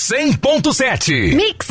100.7. 0.00 1.34
Mix. 1.34 1.68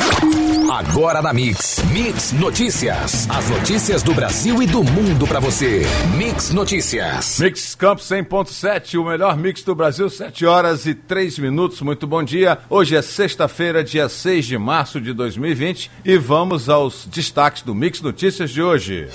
Agora 0.70 1.20
na 1.20 1.32
Mix. 1.32 1.82
Mix 1.92 2.30
Notícias. 2.30 3.28
As 3.28 3.50
notícias 3.50 4.04
do 4.04 4.14
Brasil 4.14 4.62
e 4.62 4.66
do 4.68 4.84
mundo 4.84 5.26
pra 5.26 5.40
você. 5.40 5.82
Mix 6.16 6.52
Notícias. 6.52 7.40
Mix 7.40 7.74
Campos 7.74 8.08
100.7, 8.08 9.00
o 9.00 9.04
melhor 9.04 9.36
mix 9.36 9.64
do 9.64 9.74
Brasil, 9.74 10.08
7 10.08 10.46
horas 10.46 10.86
e 10.86 10.94
3 10.94 11.40
minutos. 11.40 11.82
Muito 11.82 12.06
bom 12.06 12.22
dia. 12.22 12.58
Hoje 12.70 12.94
é 12.94 13.02
sexta-feira, 13.02 13.82
dia 13.82 14.08
6 14.08 14.46
de 14.46 14.56
março 14.56 15.00
de 15.00 15.12
2020 15.12 15.90
e 16.04 16.16
vamos 16.16 16.68
aos 16.68 17.06
destaques 17.06 17.62
do 17.62 17.74
Mix 17.74 18.00
Notícias 18.00 18.50
de 18.50 18.62
hoje. 18.62 19.08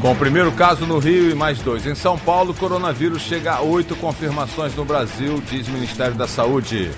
Com 0.00 0.12
o 0.12 0.16
primeiro 0.16 0.50
caso 0.52 0.86
no 0.86 0.98
Rio 0.98 1.30
e 1.30 1.34
mais 1.34 1.58
dois 1.58 1.84
em 1.86 1.94
São 1.94 2.18
Paulo, 2.18 2.54
coronavírus 2.54 3.20
chega 3.20 3.52
a 3.52 3.60
oito 3.60 3.94
confirmações 3.94 4.74
no 4.74 4.82
Brasil, 4.82 5.42
diz 5.50 5.68
o 5.68 5.72
Ministério 5.72 6.14
da 6.14 6.26
Saúde. 6.26 6.90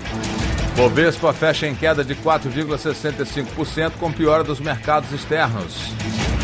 Bovespa 0.77 1.33
fecha 1.33 1.67
em 1.67 1.75
queda 1.75 2.01
de 2.01 2.15
4,65%, 2.15 3.91
com 3.99 4.09
piora 4.09 4.41
dos 4.41 4.61
mercados 4.61 5.11
externos. 5.11 5.75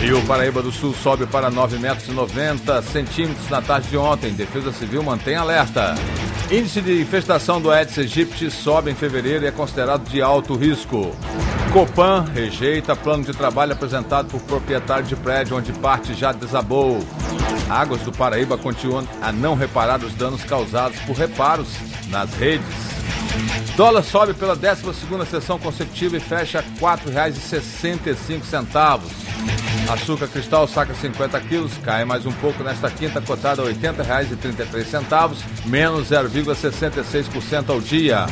Rio 0.01 0.21
Paraíba 0.23 0.61
do 0.61 0.71
Sul 0.71 0.93
sobe 0.93 1.25
para 1.25 1.49
9,90 1.49 1.79
metros 1.79 3.49
na 3.49 3.61
tarde 3.61 3.87
de 3.87 3.97
ontem. 3.97 4.33
Defesa 4.33 4.73
Civil 4.73 5.01
mantém 5.01 5.35
alerta. 5.35 5.95
Índice 6.51 6.81
de 6.81 7.01
infestação 7.01 7.61
do 7.61 7.71
Aedes 7.71 7.97
aegypti 7.97 8.51
sobe 8.51 8.91
em 8.91 8.95
fevereiro 8.95 9.45
e 9.45 9.47
é 9.47 9.51
considerado 9.51 10.09
de 10.09 10.21
alto 10.21 10.55
risco. 10.55 11.15
Copan 11.71 12.25
rejeita 12.33 12.95
plano 12.95 13.23
de 13.23 13.31
trabalho 13.31 13.73
apresentado 13.73 14.27
por 14.27 14.41
proprietário 14.41 15.05
de 15.05 15.15
prédio 15.15 15.55
onde 15.55 15.71
parte 15.73 16.15
já 16.15 16.31
desabou. 16.31 16.97
Águas 17.69 18.01
do 18.01 18.11
Paraíba 18.11 18.57
continuam 18.57 19.07
a 19.21 19.31
não 19.31 19.53
reparar 19.53 20.03
os 20.03 20.15
danos 20.15 20.43
causados 20.43 20.99
por 21.01 21.15
reparos 21.15 21.67
nas 22.07 22.33
redes. 22.33 22.65
Dólar 23.77 24.01
sobe 24.01 24.33
pela 24.33 24.55
12 24.55 24.81
sessão 25.29 25.59
consecutiva 25.59 26.17
e 26.17 26.19
fecha 26.19 26.61
R$ 26.61 26.65
4,65. 26.79 28.99
Açúcar 29.93 30.27
cristal 30.27 30.67
saca 30.67 30.95
50 30.95 31.39
quilos, 31.41 31.73
cai 31.83 32.03
mais 32.03 32.25
um 32.25 32.31
pouco 32.31 32.63
nesta 32.63 32.89
quinta, 32.89 33.21
cotada 33.21 33.61
a 33.61 33.65
R$ 33.65 33.75
80,33, 33.75 35.35
menos 35.65 36.09
0,66% 36.09 37.69
ao 37.69 37.79
dia. 37.79 38.25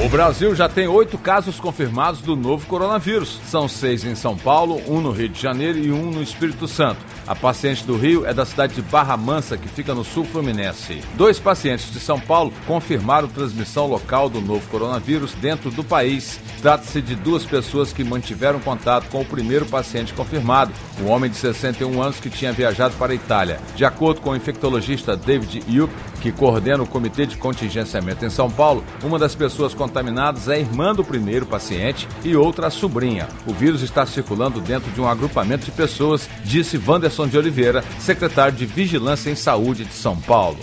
O 0.05 0.09
Brasil 0.11 0.55
já 0.55 0.69
tem 0.69 0.87
oito 0.87 1.17
casos 1.17 1.59
confirmados 1.59 2.21
do 2.21 2.37
novo 2.37 2.67
coronavírus. 2.67 3.41
São 3.49 3.67
seis 3.67 4.05
em 4.05 4.15
São 4.15 4.37
Paulo, 4.37 4.83
um 4.87 5.01
no 5.01 5.11
Rio 5.11 5.31
de 5.31 5.41
Janeiro 5.41 5.79
e 5.79 5.91
um 5.91 6.11
no 6.11 6.23
Espírito 6.23 6.69
Santo. 6.69 7.01
A 7.27 7.35
paciente 7.35 7.87
do 7.87 7.97
Rio 7.97 8.27
é 8.27 8.35
da 8.35 8.45
cidade 8.45 8.75
de 8.75 8.83
Barra 8.83 9.17
Mansa, 9.17 9.57
que 9.57 9.67
fica 9.67 9.95
no 9.95 10.05
sul 10.05 10.25
fluminense. 10.25 11.01
Dois 11.15 11.39
pacientes 11.39 11.91
de 11.91 11.99
São 11.99 12.21
Paulo 12.21 12.53
confirmaram 12.67 13.29
transmissão 13.29 13.87
local 13.87 14.29
do 14.29 14.43
novo 14.43 14.69
coronavírus 14.69 15.33
dentro 15.33 15.71
do 15.71 15.83
país. 15.83 16.39
Trata-se 16.61 17.01
de 17.01 17.15
duas 17.15 17.45
pessoas 17.45 17.95
que 17.95 18.05
mantiveram 18.05 18.61
contato 18.61 19.09
com 19.09 19.23
o 19.23 19.25
primeiro 19.25 19.65
paciente 19.65 20.13
confirmado, 20.13 20.73
um 21.01 21.09
homem 21.09 21.31
de 21.31 21.37
61 21.37 22.03
anos 22.03 22.21
que 22.21 22.29
tinha 22.29 22.53
viajado 22.53 22.95
para 22.97 23.13
a 23.13 23.17
Itália. 23.17 23.59
De 23.75 23.87
acordo 23.87 24.21
com 24.21 24.31
o 24.31 24.37
infectologista 24.37 25.17
David 25.17 25.63
Yup, 25.67 25.93
que 26.21 26.33
coordena 26.33 26.83
o 26.83 26.87
Comitê 26.87 27.27
de 27.27 27.37
Contingenciamento 27.37 28.25
em 28.25 28.31
São 28.31 28.51
Paulo, 28.51 28.83
uma 29.03 29.19
das 29.19 29.35
pessoas 29.35 29.75
contaminadas 29.75 30.49
é 30.49 30.55
a 30.55 30.59
irmã 30.59 30.95
do 30.95 31.05
primeiro 31.05 31.45
paciente 31.45 32.09
e 32.25 32.35
outra 32.35 32.69
a 32.69 32.71
sobrinha. 32.71 33.29
O 33.47 33.53
vírus 33.53 33.83
está 33.83 34.07
circulando 34.07 34.61
dentro 34.61 34.91
de 34.93 35.01
um 35.01 35.09
agrupamento 35.09 35.67
de 35.67 35.71
pessoas, 35.71 36.29
disse 36.43 36.79
Wanderson 37.15 37.29
de 37.29 37.39
Oliveira, 37.39 37.85
secretário 38.01 38.57
de 38.57 38.67
Vigilância 38.67 39.31
em 39.31 39.37
Saúde 39.37 39.85
de 39.85 39.95
São 39.95 40.17
Paulo. 40.17 40.59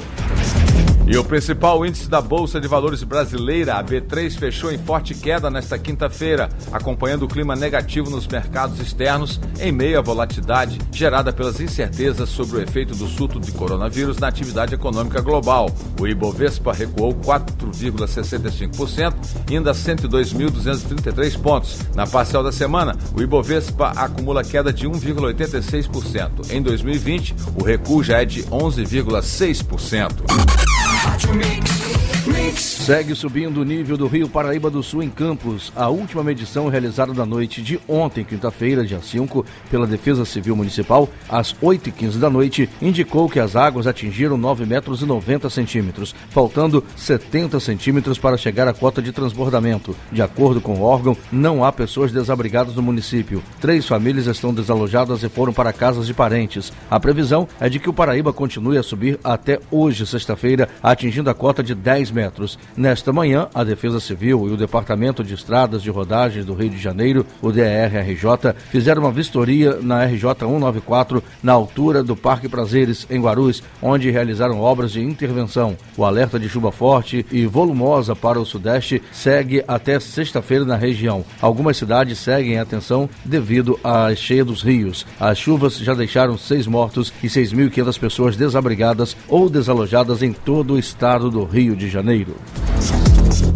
E 1.11 1.17
o 1.17 1.25
principal 1.25 1.85
índice 1.85 2.09
da 2.09 2.21
Bolsa 2.21 2.61
de 2.61 2.69
Valores 2.69 3.03
brasileira, 3.03 3.73
a 3.73 3.83
B3, 3.83 4.39
fechou 4.39 4.71
em 4.71 4.77
forte 4.77 5.13
queda 5.13 5.49
nesta 5.49 5.77
quinta-feira, 5.77 6.47
acompanhando 6.71 7.23
o 7.23 7.27
clima 7.27 7.53
negativo 7.53 8.09
nos 8.09 8.25
mercados 8.25 8.79
externos 8.79 9.37
em 9.59 9.73
meio 9.73 9.99
à 9.99 10.01
volatilidade 10.01 10.79
gerada 10.89 11.33
pelas 11.33 11.59
incertezas 11.59 12.29
sobre 12.29 12.59
o 12.59 12.61
efeito 12.61 12.95
do 12.95 13.07
surto 13.07 13.41
de 13.41 13.51
coronavírus 13.51 14.19
na 14.19 14.29
atividade 14.29 14.73
econômica 14.73 15.19
global. 15.19 15.69
O 15.99 16.07
Ibovespa 16.07 16.71
recuou 16.71 17.13
4,65%, 17.13 19.13
indo 19.51 19.69
a 19.69 19.73
102.233 19.73 21.37
pontos. 21.41 21.79
Na 21.93 22.07
parcial 22.07 22.41
da 22.41 22.53
semana, 22.53 22.95
o 23.13 23.21
Ibovespa 23.21 23.91
acumula 23.97 24.45
queda 24.45 24.71
de 24.71 24.87
1,86%. 24.87 26.51
Em 26.51 26.61
2020, 26.61 27.35
o 27.59 27.65
recuo 27.65 28.01
já 28.01 28.21
é 28.21 28.25
de 28.25 28.43
11,6%. 28.43 30.70
Rádio 31.03 31.33
Mix. 31.33 32.20
Segue 32.55 33.15
subindo 33.15 33.61
o 33.61 33.63
nível 33.63 33.97
do 33.97 34.05
Rio 34.05 34.29
Paraíba 34.29 34.69
do 34.69 34.83
Sul 34.83 35.01
em 35.01 35.09
Campos. 35.09 35.71
A 35.75 35.87
última 35.87 36.23
medição 36.23 36.67
realizada 36.67 37.13
na 37.13 37.25
noite 37.25 37.61
de 37.61 37.79
ontem, 37.87 38.23
quinta-feira, 38.23 38.85
dia 38.85 39.01
5, 39.01 39.43
pela 39.71 39.87
Defesa 39.87 40.23
Civil 40.25 40.55
Municipal, 40.55 41.09
às 41.27 41.53
8h15 41.55 42.19
da 42.19 42.29
noite, 42.29 42.69
indicou 42.79 43.27
que 43.27 43.39
as 43.39 43.55
águas 43.55 43.87
atingiram 43.87 44.37
9 44.37 44.65
metros 44.65 45.01
e 45.01 45.05
90 45.05 45.49
centímetros, 45.49 46.13
faltando 46.29 46.83
70 46.95 47.59
centímetros 47.59 48.19
para 48.19 48.37
chegar 48.37 48.67
à 48.67 48.73
cota 48.73 49.01
de 49.01 49.11
transbordamento. 49.11 49.95
De 50.11 50.21
acordo 50.21 50.61
com 50.61 50.75
o 50.75 50.83
órgão, 50.83 51.17
não 51.31 51.63
há 51.63 51.71
pessoas 51.71 52.11
desabrigadas 52.11 52.75
no 52.75 52.83
município. 52.83 53.41
Três 53.59 53.87
famílias 53.87 54.27
estão 54.27 54.53
desalojadas 54.53 55.23
e 55.23 55.29
foram 55.29 55.53
para 55.53 55.73
casas 55.73 56.05
de 56.05 56.13
parentes. 56.13 56.71
A 56.89 56.99
previsão 56.99 57.47
é 57.59 57.67
de 57.67 57.79
que 57.79 57.89
o 57.89 57.93
Paraíba 57.93 58.31
continue 58.31 58.77
a 58.77 58.83
subir 58.83 59.19
até 59.23 59.59
hoje, 59.71 60.05
sexta-feira, 60.05 60.69
atingindo 60.83 61.29
a 61.29 61.33
cota 61.33 61.63
de 61.63 61.73
10 61.73 62.10
metros. 62.11 62.57
Nesta 62.75 63.11
manhã, 63.11 63.47
a 63.53 63.63
Defesa 63.63 63.99
Civil 63.99 64.47
e 64.47 64.51
o 64.51 64.57
Departamento 64.57 65.23
de 65.23 65.33
Estradas 65.33 65.81
de 65.81 65.89
Rodagens 65.89 66.45
do 66.45 66.53
Rio 66.53 66.69
de 66.69 66.77
Janeiro, 66.77 67.25
o 67.41 67.51
DRRJ, 67.51 68.53
fizeram 68.69 69.03
uma 69.03 69.11
vistoria 69.11 69.77
na 69.81 70.03
RJ 70.03 70.21
194, 70.39 71.23
na 71.41 71.53
altura 71.53 72.03
do 72.03 72.15
Parque 72.15 72.49
Prazeres, 72.49 73.07
em 73.09 73.21
Guarulhos, 73.21 73.63
onde 73.81 74.11
realizaram 74.11 74.59
obras 74.59 74.91
de 74.91 75.01
intervenção. 75.01 75.77
O 75.97 76.05
alerta 76.05 76.39
de 76.39 76.49
chuva 76.49 76.71
forte 76.71 77.25
e 77.31 77.45
volumosa 77.45 78.15
para 78.15 78.39
o 78.39 78.45
Sudeste 78.45 79.01
segue 79.11 79.63
até 79.67 79.99
sexta-feira 79.99 80.65
na 80.65 80.75
região. 80.75 81.23
Algumas 81.41 81.77
cidades 81.77 82.19
seguem 82.19 82.59
atenção 82.59 83.09
devido 83.23 83.79
à 83.83 84.13
cheia 84.15 84.43
dos 84.43 84.61
rios. 84.61 85.05
As 85.19 85.37
chuvas 85.37 85.77
já 85.77 85.93
deixaram 85.93 86.37
seis 86.37 86.67
mortos 86.67 87.13
e 87.23 87.27
6.500 87.27 87.99
pessoas 87.99 88.35
desabrigadas 88.35 89.15
ou 89.27 89.49
desalojadas 89.49 90.21
em 90.21 90.33
todo 90.33 90.73
o 90.73 90.79
estado 90.79 91.29
do 91.29 91.43
Rio 91.43 91.75
de 91.75 91.89
Janeiro. 91.89 92.00
Janeiro. 92.01 92.35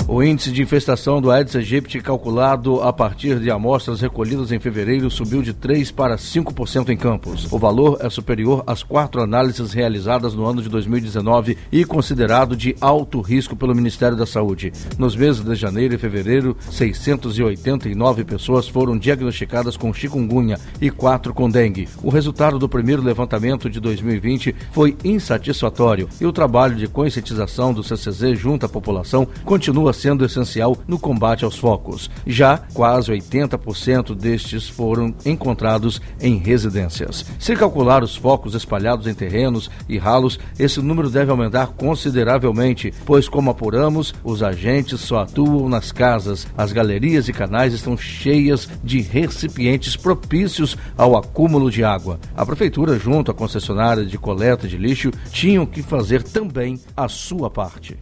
O 0.08 0.22
índice 0.22 0.52
de 0.52 0.62
infestação 0.62 1.20
do 1.20 1.32
Aedes 1.32 1.56
aegypti 1.56 2.00
calculado 2.00 2.80
a 2.84 2.94
partir 2.94 3.40
de 3.40 3.50
amostras 3.50 4.02
recolhidas 4.02 4.52
em 4.52 4.60
fevereiro 4.60 5.10
subiu 5.10 5.42
de 5.42 5.52
3 5.52 5.90
para 5.90 6.16
5% 6.16 6.90
em 6.90 6.96
Campos. 6.96 7.52
O 7.52 7.58
valor 7.58 7.98
é 8.00 8.08
superior 8.08 8.64
às 8.68 8.84
quatro 8.84 9.20
análises 9.20 9.74
realizadas 9.74 10.36
no 10.36 10.46
ano 10.46 10.62
de 10.62 10.70
2019 10.70 11.58
e 11.72 11.84
considerado 11.84 12.56
de 12.56 12.76
alto 12.80 13.20
risco 13.20 13.56
pelo 13.56 13.74
Ministério 13.74 14.16
da 14.16 14.28
Saúde. 14.28 14.72
Nos 14.96 15.16
meses 15.16 15.44
de 15.44 15.56
janeiro 15.56 15.96
e 15.96 15.98
fevereiro, 15.98 16.56
689 16.70 18.24
pessoas 18.24 18.68
foram 18.68 19.00
diagnosticadas 19.00 19.76
com 19.76 19.92
chikungunya 19.92 20.60
e 20.80 20.92
quatro 20.92 21.34
com 21.34 21.50
dengue. 21.50 21.90
O 22.04 22.12
resultado 22.12 22.60
do 22.60 22.70
primeiro 22.70 23.02
levantamento 23.02 23.72
de 23.72 23.80
2020 23.80 24.56
foi 24.72 24.96
insatisfatório 25.04 26.08
e 26.22 26.28
o 26.28 26.32
trabalho 26.32 26.76
de 26.76 26.88
conscientização 26.88 27.74
do 27.74 27.84
CCZ 27.84 28.38
junto 28.38 28.68
à 28.68 28.70
população 28.70 29.28
continua 29.44 29.95
sendo 29.96 30.26
essencial 30.26 30.78
no 30.88 31.00
combate 31.00 31.46
aos 31.46 31.58
focos. 31.58 32.10
Já 32.26 32.58
quase 32.74 33.12
80% 33.12 34.16
destes 34.16 34.70
foram 34.70 35.14
encontrados 35.26 36.02
em 36.20 36.38
residências. 36.38 37.26
Se 37.40 37.56
calcular 37.56 38.04
os 38.04 38.16
focos 38.16 38.54
espalhados 38.54 39.08
em 39.08 39.14
terrenos 39.14 39.70
e 39.88 39.98
ralos, 39.98 40.40
esse 40.60 40.82
número 40.82 41.10
deve 41.10 41.32
aumentar 41.32 41.68
consideravelmente, 41.68 42.94
pois, 43.06 43.28
como 43.28 43.52
apuramos, 43.52 44.14
os 44.24 44.44
agentes 44.44 45.02
só 45.02 45.20
atuam 45.20 45.70
nas 45.70 45.92
casas. 45.92 46.48
As 46.58 46.72
galerias 46.72 47.28
e 47.28 47.34
canais 47.34 47.74
estão 47.74 47.98
cheias 47.98 48.70
de 48.84 49.02
recipientes 49.02 49.96
propícios 49.96 50.78
ao 50.98 51.18
acúmulo 51.18 51.72
de 51.72 51.84
água. 51.84 52.20
A 52.36 52.46
prefeitura, 52.46 53.00
junto 53.00 53.32
à 53.32 53.34
concessionária 53.34 54.06
de 54.06 54.18
coleta 54.18 54.68
de 54.68 54.78
lixo, 54.78 55.12
tinham 55.32 55.66
que 55.66 55.82
fazer 55.82 56.24
também 56.24 56.80
a 56.96 57.08
sua 57.08 57.50
parte. 57.50 57.98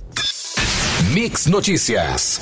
Mix 1.12 1.48
Notícias. 1.48 2.40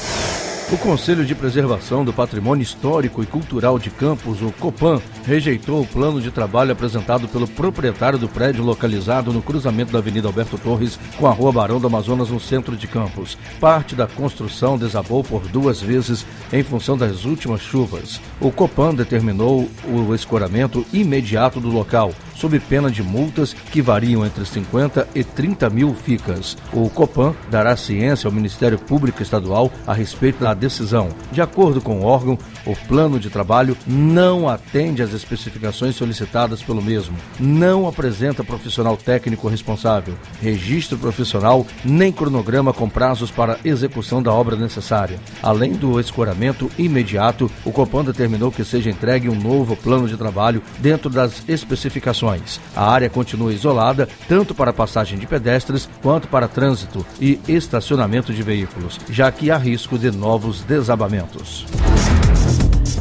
O 0.72 0.78
Conselho 0.78 1.26
de 1.26 1.34
Preservação 1.34 2.06
do 2.06 2.14
Patrimônio 2.14 2.62
Histórico 2.62 3.24
e 3.24 3.26
Cultural 3.26 3.80
de 3.80 3.90
Campos, 3.90 4.42
o 4.42 4.52
COPAN, 4.52 5.02
rejeitou 5.26 5.82
o 5.82 5.88
plano 5.88 6.22
de 6.22 6.32
trabalho 6.32 6.72
apresentado 6.72 7.28
pelo 7.28 7.48
proprietário 7.48 8.18
do 8.18 8.28
prédio 8.28 8.64
localizado 8.64 9.32
no 9.32 9.42
cruzamento 9.42 9.92
da 9.92 10.00
Avenida 10.00 10.28
Alberto 10.28 10.58
Torres 10.58 11.00
com 11.18 11.28
a 11.28 11.32
Rua 11.32 11.52
Barão 11.52 11.80
do 11.80 11.88
Amazonas, 11.88 12.30
no 12.30 12.40
centro 12.40 12.76
de 12.76 12.88
Campos. 12.88 13.38
Parte 13.60 13.96
da 13.96 14.08
construção 14.08 14.78
desabou 14.78 15.24
por 15.24 15.48
duas 15.48 15.82
vezes 15.82 16.26
em 16.52 16.64
função 16.64 16.98
das 16.98 17.26
últimas 17.26 17.62
chuvas. 17.62 18.20
O 18.40 18.52
COPAN 18.52 18.96
determinou 18.96 19.70
o 19.86 20.14
escoramento 20.14 20.86
imediato 20.92 21.60
do 21.60 21.70
local, 21.70 22.14
sob 22.36 22.60
pena 22.60 22.90
de 22.90 23.04
multas 23.04 23.54
que 23.54 23.82
variam 23.82 24.26
entre 24.26 24.44
50 24.46 25.08
e 25.14 25.24
30 25.24 25.70
mil 25.70 25.94
ficas. 25.94 26.58
O 26.74 26.90
COPAN 26.90 27.36
dará 27.50 27.76
ciência 27.76 28.28
ao 28.28 28.34
Ministério 28.34 28.80
Público 28.80 29.22
Estadual 29.22 29.72
a 29.86 29.94
respeito 29.94 30.44
da 30.44 30.54
decisão. 30.54 31.10
De 31.32 31.42
acordo 31.42 31.82
com 31.82 32.00
o 32.00 32.04
órgão, 32.04 32.38
o 32.66 32.76
plano 32.88 33.20
de 33.20 33.30
trabalho 33.30 33.78
não 33.86 34.50
atende 34.50 35.02
às 35.02 35.11
especificações 35.14 35.96
solicitadas 35.96 36.62
pelo 36.62 36.82
mesmo, 36.82 37.18
não 37.40 37.88
apresenta 37.88 38.44
profissional 38.44 38.98
técnico 38.98 39.48
responsável, 39.48 40.14
registro 40.42 40.98
profissional, 40.98 41.66
nem 41.84 42.12
cronograma 42.12 42.74
com 42.74 42.90
prazos 42.90 43.32
para 43.32 43.60
execução 43.64 44.22
da 44.22 44.34
obra 44.34 44.56
necessária. 44.56 45.20
Além 45.42 45.74
do 45.74 46.00
escoramento 46.00 46.70
imediato, 46.78 47.50
o 47.66 47.72
Copan 47.72 48.04
determinou 48.04 48.52
que 48.52 48.64
seja 48.64 48.90
entregue 48.90 49.30
um 49.30 49.36
novo 49.36 49.76
plano 49.76 50.08
de 50.08 50.18
trabalho 50.18 50.62
dentro 50.80 51.10
das 51.10 51.44
especificações. 51.48 52.60
A 52.76 52.90
área 52.90 53.10
continua 53.10 53.54
isolada 53.54 54.08
tanto 54.28 54.54
para 54.54 54.74
passagem 54.74 55.18
de 55.18 55.28
pedestres 55.28 55.90
quanto 56.02 56.28
para 56.28 56.48
trânsito 56.48 57.06
e 57.20 57.40
estacionamento 57.48 58.34
de 58.34 58.44
veículos, 58.44 59.00
já 59.10 59.32
que 59.32 59.52
há 59.52 59.58
risco 59.58 59.98
de 59.98 60.12
novos 60.12 60.62
desabamentos. 60.62 61.66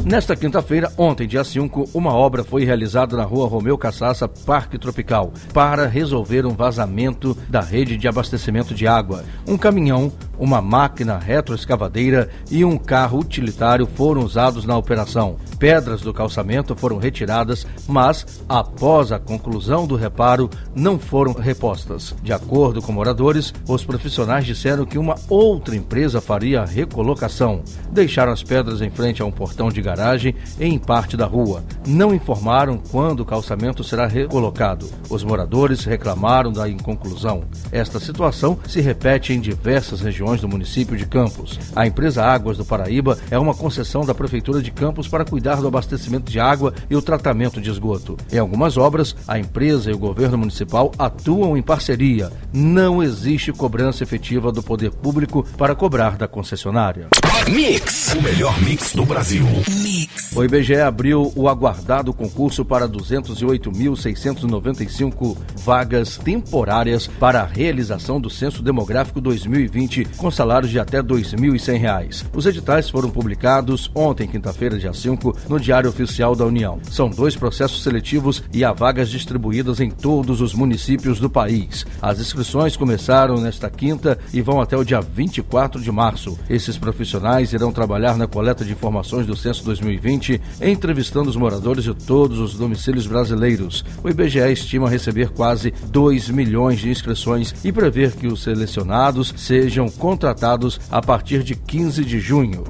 Nesta 0.05 0.35
quinta-feira, 0.35 0.91
ontem, 0.97 1.27
dia 1.27 1.43
5, 1.43 1.89
uma 1.93 2.13
obra 2.13 2.43
foi 2.43 2.63
realizada 2.65 3.15
na 3.15 3.23
rua 3.23 3.47
Romeu 3.47 3.77
Caçaça, 3.77 4.27
Parque 4.27 4.77
Tropical, 4.77 5.31
para 5.53 5.87
resolver 5.87 6.45
um 6.45 6.55
vazamento 6.55 7.37
da 7.47 7.61
rede 7.61 7.97
de 7.97 8.07
abastecimento 8.07 8.73
de 8.73 8.87
água. 8.87 9.23
Um 9.47 9.57
caminhão, 9.57 10.11
uma 10.41 10.59
máquina 10.59 11.19
retroescavadeira 11.19 12.27
e 12.49 12.65
um 12.65 12.75
carro 12.75 13.19
utilitário 13.19 13.85
foram 13.85 14.23
usados 14.23 14.65
na 14.65 14.75
operação. 14.75 15.37
Pedras 15.59 16.01
do 16.01 16.11
calçamento 16.11 16.75
foram 16.75 16.97
retiradas, 16.97 17.67
mas, 17.87 18.41
após 18.49 19.11
a 19.11 19.19
conclusão 19.19 19.85
do 19.85 19.95
reparo, 19.95 20.49
não 20.75 20.97
foram 20.97 21.33
repostas. 21.33 22.15
De 22.23 22.33
acordo 22.33 22.81
com 22.81 22.91
moradores, 22.91 23.53
os 23.67 23.85
profissionais 23.85 24.43
disseram 24.43 24.83
que 24.83 24.97
uma 24.97 25.13
outra 25.29 25.75
empresa 25.75 26.19
faria 26.19 26.61
a 26.61 26.65
recolocação. 26.65 27.61
Deixaram 27.91 28.31
as 28.31 28.41
pedras 28.41 28.81
em 28.81 28.89
frente 28.89 29.21
a 29.21 29.25
um 29.25 29.31
portão 29.31 29.69
de 29.69 29.79
garagem 29.79 30.33
em 30.59 30.79
parte 30.79 31.15
da 31.15 31.27
rua. 31.27 31.63
Não 31.85 32.15
informaram 32.15 32.81
quando 32.89 33.19
o 33.19 33.25
calçamento 33.25 33.83
será 33.83 34.07
recolocado. 34.07 34.89
Os 35.07 35.23
moradores 35.23 35.85
reclamaram 35.85 36.51
da 36.51 36.67
inconclusão. 36.67 37.43
Esta 37.71 37.99
situação 37.99 38.57
se 38.67 38.81
repete 38.81 39.33
em 39.33 39.39
diversas 39.39 40.01
regiões 40.01 40.30
do 40.39 40.47
município 40.47 40.95
de 40.95 41.05
Campos. 41.05 41.59
A 41.75 41.85
empresa 41.85 42.23
Águas 42.23 42.57
do 42.57 42.63
Paraíba 42.63 43.17
é 43.29 43.37
uma 43.37 43.53
concessão 43.53 44.05
da 44.05 44.15
Prefeitura 44.15 44.61
de 44.61 44.71
Campos 44.71 45.09
para 45.09 45.25
cuidar 45.25 45.41
cuidar 45.41 45.55
do 45.55 45.67
abastecimento 45.67 46.31
de 46.31 46.39
água 46.39 46.71
e 46.87 46.95
o 46.95 47.01
tratamento 47.01 47.59
de 47.59 47.71
esgoto. 47.71 48.15
Em 48.31 48.37
algumas 48.37 48.77
obras, 48.77 49.15
a 49.27 49.39
empresa 49.39 49.89
e 49.89 49.93
o 49.93 49.97
governo 49.97 50.37
municipal 50.37 50.91
atuam 50.99 51.57
em 51.57 51.63
parceria. 51.63 52.31
Não 52.53 53.01
existe 53.01 53.51
cobrança 53.51 54.03
efetiva 54.03 54.51
do 54.51 54.61
poder 54.61 54.91
público 54.91 55.43
para 55.57 55.73
cobrar 55.73 56.15
da 56.15 56.27
concessionária. 56.27 57.07
Mix, 57.49 58.13
o 58.13 58.21
melhor 58.21 58.61
mix 58.61 58.93
do 58.93 59.03
Brasil. 59.03 59.45
Mix. 59.81 60.30
O 60.33 60.41
IBGE 60.45 60.75
abriu 60.75 61.29
o 61.35 61.49
aguardado 61.49 62.13
concurso 62.13 62.63
para 62.63 62.87
208.695 62.87 65.35
vagas 65.57 66.15
temporárias 66.15 67.05
para 67.05 67.41
a 67.41 67.45
realização 67.45 68.21
do 68.21 68.29
Censo 68.29 68.63
Demográfico 68.63 69.19
2020 69.19 70.05
com 70.15 70.31
salários 70.31 70.71
de 70.71 70.79
até 70.79 71.01
R$ 71.01 71.03
2.100. 71.03 72.27
Os 72.33 72.45
editais 72.45 72.89
foram 72.89 73.09
publicados 73.09 73.91
ontem, 73.93 74.25
quinta-feira, 74.25 74.79
dia 74.79 74.93
5, 74.93 75.35
no 75.49 75.59
Diário 75.59 75.89
Oficial 75.89 76.33
da 76.33 76.45
União. 76.45 76.79
São 76.89 77.09
dois 77.09 77.35
processos 77.35 77.83
seletivos 77.83 78.41
e 78.53 78.63
há 78.63 78.71
vagas 78.71 79.09
distribuídas 79.09 79.81
em 79.81 79.89
todos 79.89 80.39
os 80.39 80.53
municípios 80.53 81.19
do 81.19 81.29
país. 81.29 81.85
As 82.01 82.21
inscrições 82.21 82.77
começaram 82.77 83.35
nesta 83.35 83.69
quinta 83.69 84.17
e 84.33 84.41
vão 84.41 84.61
até 84.61 84.77
o 84.77 84.85
dia 84.85 85.01
24 85.01 85.81
de 85.81 85.91
março. 85.91 86.39
Esses 86.49 86.77
profissionais 86.77 87.51
irão 87.51 87.73
trabalhar 87.73 88.15
na 88.15 88.27
coleta 88.27 88.63
de 88.63 88.71
informações 88.71 89.27
do 89.27 89.35
Censo 89.35 89.65
2020, 89.65 90.20
entrevistando 90.61 91.29
os 91.29 91.35
moradores 91.35 91.83
de 91.83 91.93
todos 91.93 92.39
os 92.39 92.53
domicílios 92.55 93.07
brasileiros. 93.07 93.83
O 94.03 94.09
IBGE 94.09 94.51
estima 94.51 94.89
receber 94.89 95.29
quase 95.29 95.73
2 95.87 96.29
milhões 96.29 96.79
de 96.79 96.89
inscrições 96.89 97.55
e 97.63 97.71
prever 97.71 98.11
que 98.11 98.27
os 98.27 98.43
selecionados 98.43 99.33
sejam 99.37 99.89
contratados 99.89 100.79
a 100.91 101.01
partir 101.01 101.43
de 101.43 101.55
15 101.55 102.03
de 102.03 102.19
junho. 102.19 102.63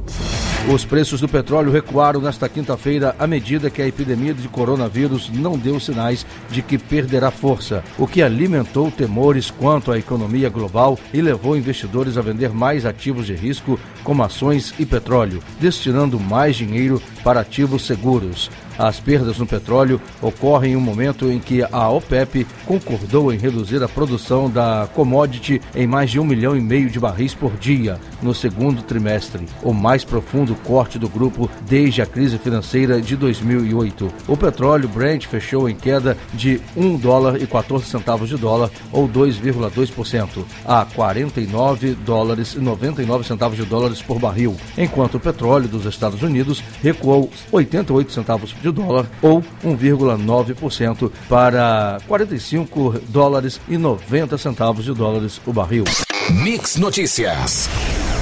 Os 0.69 0.85
preços 0.85 1.19
do 1.19 1.27
petróleo 1.27 1.71
recuaram 1.71 2.21
nesta 2.21 2.47
quinta-feira 2.47 3.15
à 3.17 3.25
medida 3.25 3.69
que 3.69 3.81
a 3.81 3.87
epidemia 3.87 4.33
de 4.33 4.47
coronavírus 4.47 5.27
não 5.27 5.57
deu 5.57 5.79
sinais 5.79 6.25
de 6.49 6.61
que 6.61 6.77
perderá 6.77 7.31
força, 7.31 7.83
o 7.97 8.07
que 8.07 8.21
alimentou 8.21 8.91
temores 8.91 9.49
quanto 9.49 9.91
à 9.91 9.97
economia 9.97 10.49
global 10.49 10.99
e 11.11 11.19
levou 11.19 11.57
investidores 11.57 12.15
a 12.15 12.21
vender 12.21 12.53
mais 12.53 12.85
ativos 12.85 13.25
de 13.25 13.33
risco, 13.33 13.79
como 14.03 14.23
ações 14.23 14.73
e 14.77 14.85
petróleo, 14.85 15.41
destinando 15.59 16.19
mais 16.19 16.55
dinheiro 16.55 17.01
para 17.23 17.41
ativos 17.41 17.85
seguros. 17.85 18.49
As 18.77 18.99
perdas 18.99 19.37
no 19.37 19.45
petróleo 19.45 20.01
ocorrem 20.21 20.73
em 20.73 20.75
um 20.75 20.81
momento 20.81 21.31
em 21.31 21.39
que 21.39 21.63
a 21.63 21.89
OPEP 21.89 22.45
concordou 22.65 23.33
em 23.33 23.37
reduzir 23.37 23.83
a 23.83 23.87
produção 23.87 24.49
da 24.49 24.87
commodity 24.93 25.61
em 25.75 25.87
mais 25.87 26.09
de 26.09 26.19
um 26.19 26.25
milhão 26.25 26.55
e 26.55 26.61
meio 26.61 26.89
de 26.89 26.99
barris 26.99 27.33
por 27.33 27.57
dia 27.57 27.99
no 28.21 28.33
segundo 28.33 28.81
trimestre, 28.83 29.45
o 29.63 29.73
mais 29.73 30.03
profundo 30.03 30.55
corte 30.55 30.99
do 30.99 31.09
grupo 31.09 31.49
desde 31.67 32.01
a 32.01 32.05
crise 32.05 32.37
financeira 32.37 33.01
de 33.01 33.15
2008. 33.15 34.11
O 34.27 34.37
petróleo 34.37 34.87
Brent 34.87 35.25
fechou 35.25 35.69
em 35.69 35.75
queda 35.75 36.17
de 36.33 36.61
1 36.75 36.97
dólar 36.97 37.41
e 37.41 37.47
14 37.47 37.85
centavos 37.85 38.29
de 38.29 38.37
dólar, 38.37 38.69
ou 38.91 39.07
2,2%, 39.07 40.43
a 40.65 40.85
49 40.85 41.93
dólares 41.95 42.53
e 42.53 42.59
99 42.59 43.25
centavos 43.25 43.57
de 43.57 43.65
dólares 43.65 44.01
por 44.01 44.19
barril, 44.19 44.55
enquanto 44.77 45.15
o 45.15 45.19
petróleo 45.19 45.67
dos 45.67 45.85
Estados 45.85 46.21
Unidos 46.21 46.63
recuou 46.81 47.29
88 47.51 48.11
centavos 48.11 48.53
de 48.61 48.71
dólar, 48.71 49.05
ou 49.21 49.43
1,9%, 49.63 51.11
para 51.27 51.97
45 52.07 53.01
dólares 53.09 53.59
e 53.67 53.77
90 53.77 54.37
centavos 54.37 54.85
de 54.85 54.93
dólares 54.93 55.41
o 55.45 55.53
barril. 55.53 55.83
Mix 56.29 56.75
Notícias. 56.77 57.69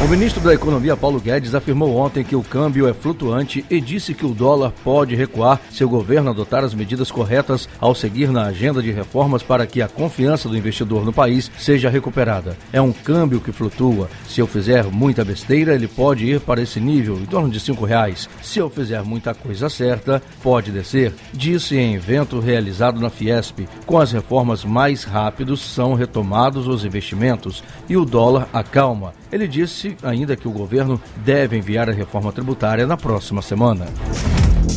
O 0.01 0.07
ministro 0.07 0.41
da 0.41 0.53
Economia, 0.53 0.95
Paulo 0.95 1.19
Guedes, 1.19 1.53
afirmou 1.53 1.97
ontem 1.97 2.23
que 2.23 2.35
o 2.35 2.41
câmbio 2.41 2.87
é 2.87 2.93
flutuante 2.93 3.65
e 3.69 3.81
disse 3.81 4.13
que 4.13 4.25
o 4.25 4.33
dólar 4.33 4.71
pode 4.81 5.13
recuar 5.13 5.59
se 5.69 5.83
o 5.83 5.89
governo 5.89 6.29
adotar 6.29 6.63
as 6.63 6.73
medidas 6.73 7.11
corretas 7.11 7.67
ao 7.81 7.93
seguir 7.93 8.31
na 8.31 8.45
agenda 8.45 8.81
de 8.81 8.91
reformas 8.91 9.43
para 9.43 9.67
que 9.67 9.81
a 9.81 9.89
confiança 9.89 10.47
do 10.47 10.57
investidor 10.57 11.03
no 11.03 11.11
país 11.11 11.51
seja 11.57 11.89
recuperada. 11.89 12.57
É 12.71 12.81
um 12.81 12.93
câmbio 12.93 13.41
que 13.41 13.51
flutua. 13.51 14.09
Se 14.25 14.39
eu 14.39 14.47
fizer 14.47 14.85
muita 14.85 15.25
besteira, 15.25 15.75
ele 15.75 15.87
pode 15.87 16.25
ir 16.25 16.39
para 16.39 16.61
esse 16.61 16.79
nível, 16.79 17.17
em 17.17 17.25
torno 17.25 17.49
de 17.49 17.59
cinco 17.59 17.83
reais. 17.83 18.29
Se 18.41 18.57
eu 18.57 18.69
fizer 18.69 19.03
muita 19.03 19.33
coisa 19.33 19.69
certa, 19.69 20.23
pode 20.41 20.71
descer, 20.71 21.13
disse 21.33 21.75
em 21.75 21.95
evento 21.95 22.39
realizado 22.39 23.01
na 23.01 23.09
Fiesp. 23.09 23.67
Com 23.85 23.99
as 23.99 24.13
reformas 24.13 24.63
mais 24.63 25.03
rápidos, 25.03 25.59
são 25.59 25.93
retomados 25.93 26.67
os 26.67 26.85
investimentos 26.85 27.61
e 27.89 27.97
o 27.97 28.05
dólar 28.05 28.47
acalma. 28.53 29.18
Ele 29.31 29.47
disse 29.47 29.95
ainda 30.03 30.35
que 30.35 30.47
o 30.47 30.51
governo 30.51 30.99
deve 31.17 31.57
enviar 31.57 31.89
a 31.89 31.93
reforma 31.93 32.31
tributária 32.31 32.87
na 32.87 32.97
próxima 32.97 33.41
semana. 33.41 33.87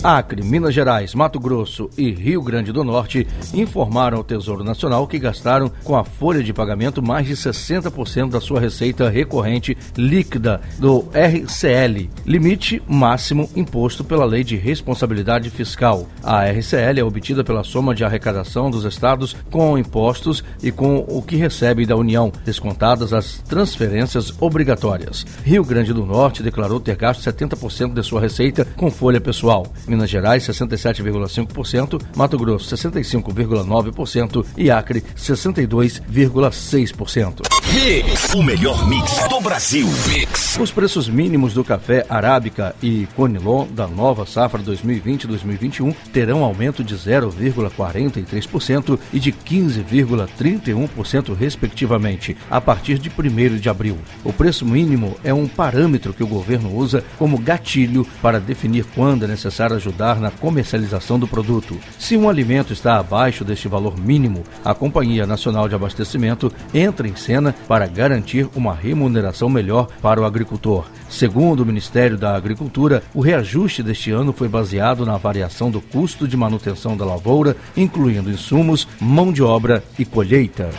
Acre, 0.03 0.43
Minas 0.43 0.75
Gerais, 0.75 1.15
Mato 1.15 1.39
Grosso 1.39 1.89
e 1.97 2.11
Rio 2.11 2.43
Grande 2.43 2.73
do 2.73 2.83
Norte 2.83 3.27
informaram 3.55 4.19
ao 4.19 4.25
Tesouro 4.25 4.65
Nacional 4.65 5.07
que 5.07 5.19
gastaram 5.19 5.71
com 5.85 5.97
a 5.97 6.03
folha 6.03 6.43
de 6.43 6.53
pagamento 6.53 7.01
mais 7.01 7.27
de 7.27 7.35
60% 7.35 8.31
da 8.31 8.41
sua 8.41 8.61
receita 8.61 9.09
recorrente 9.09 9.77
líquida 9.97 10.61
do 10.79 11.09
RCL, 11.13 12.11
limite 12.27 12.83
máximo 12.89 13.49
imposto 13.55 14.03
pela 14.03 14.25
Lei 14.25 14.43
de 14.43 14.57
Responsabilidade 14.57 15.51
Fiscal. 15.51 16.09
A 16.23 16.47
RCL 16.47 16.99
é 16.99 17.05
obtida 17.05 17.45
pela 17.45 17.63
soma 17.63 17.95
de 17.95 18.05
arrecadação 18.05 18.71
dos 18.71 18.85
estados 18.85 19.37
com 19.51 19.79
impostos 19.79 20.43
e 20.63 20.73
com 20.73 21.05
o 21.09 21.23
que 21.23 21.37
recebe 21.37 21.87
da 21.87 21.97
União, 21.97 22.33
descontadas 22.45 23.13
as 23.13 23.39
transferências 23.39 24.35
obrigatórias. 24.41 25.25
Rio 25.45 25.65
Grande 25.65 25.93
do 25.93 26.05
Norte 26.05 26.43
declarou 26.43 26.81
ter 26.81 26.97
gasto 26.97 27.23
70% 27.23 27.95
de 27.95 28.03
sua 28.03 28.21
receita 28.21 28.65
com 28.77 28.91
folha 28.91 29.21
pessoal. 29.21 29.67
Minas 29.93 30.09
Gerais 30.09 30.43
67,5%, 30.45 32.01
Mato 32.17 32.39
Grosso 32.39 32.75
65,9% 32.75 34.47
e 34.57 34.71
Acre 34.71 35.05
62,6%. 35.15 37.43
Mix, 37.75 38.33
o 38.35 38.43
melhor 38.43 38.89
mix 38.89 39.29
do 39.29 39.39
Brasil. 39.41 39.87
Mix. 40.09 40.57
Os 40.59 40.71
preços 40.71 41.07
mínimos 41.09 41.53
do 41.55 41.65
café 41.65 42.07
arábica 42.09 42.77
e 42.83 43.07
conilon 43.15 43.67
da 43.67 43.87
nova 43.87 44.25
safra 44.27 44.63
2020-2021 44.63 45.95
terão 46.13 46.45
aumento 46.45 46.85
de 46.85 46.95
0,43% 46.95 48.99
e 49.13 49.21
de 49.21 49.33
15,31% 49.33 51.35
respectivamente 51.35 52.37
a 52.51 52.61
partir 52.61 52.99
de 52.99 53.11
1 53.11 53.57
de 53.57 53.69
abril. 53.69 53.99
O 54.25 54.33
preço 54.33 54.65
mínimo 54.65 55.17
é 55.23 55.35
um 55.35 55.47
parâmetro 55.49 56.15
que 56.15 56.23
o 56.23 56.27
governo 56.27 56.75
usa 56.75 57.05
como 57.19 57.39
gatilho 57.39 58.07
para 58.21 58.41
definir 58.41 58.85
quando 58.95 59.25
é 59.25 59.29
necessário 59.29 59.77
ajudar 59.83 60.21
na 60.21 60.31
comercialização 60.31 61.19
do 61.19 61.27
produto. 61.27 61.77
Se 61.99 62.17
um 62.17 62.29
alimento 62.29 62.73
está 62.73 62.99
abaixo 62.99 63.45
deste 63.45 63.67
valor 63.67 63.99
mínimo, 63.99 64.45
a 64.65 64.73
Companhia 64.73 65.27
Nacional 65.27 65.69
de 65.69 65.75
Abastecimento 65.75 66.53
entra 66.73 67.09
em 67.09 67.17
cena 67.17 67.55
para 67.67 67.87
garantir 67.87 68.49
uma 68.55 68.75
remuneração 68.75 69.49
melhor 69.49 69.89
para 70.01 70.21
o 70.21 70.25
agricultor. 70.25 70.87
Segundo 71.09 71.61
o 71.61 71.67
Ministério 71.67 72.17
da 72.17 72.37
Agricultura, 72.37 73.03
o 73.13 73.21
reajuste 73.21 73.83
deste 73.83 74.13
ano 74.13 74.33
foi 74.33 74.49
baseado 74.49 75.05
na 75.05 75.17
variação 75.17 75.71
do 75.71 75.81
custo 75.81 76.29
de 76.29 76.37
manutenção 76.37 76.97
da 76.97 77.05
lavoura, 77.05 77.57
incluindo 77.77 78.31
insumos, 78.31 78.87
mão 79.01 79.33
de 79.33 79.43
obra 79.43 79.83
e 79.99 80.05
colheita. 80.05 80.71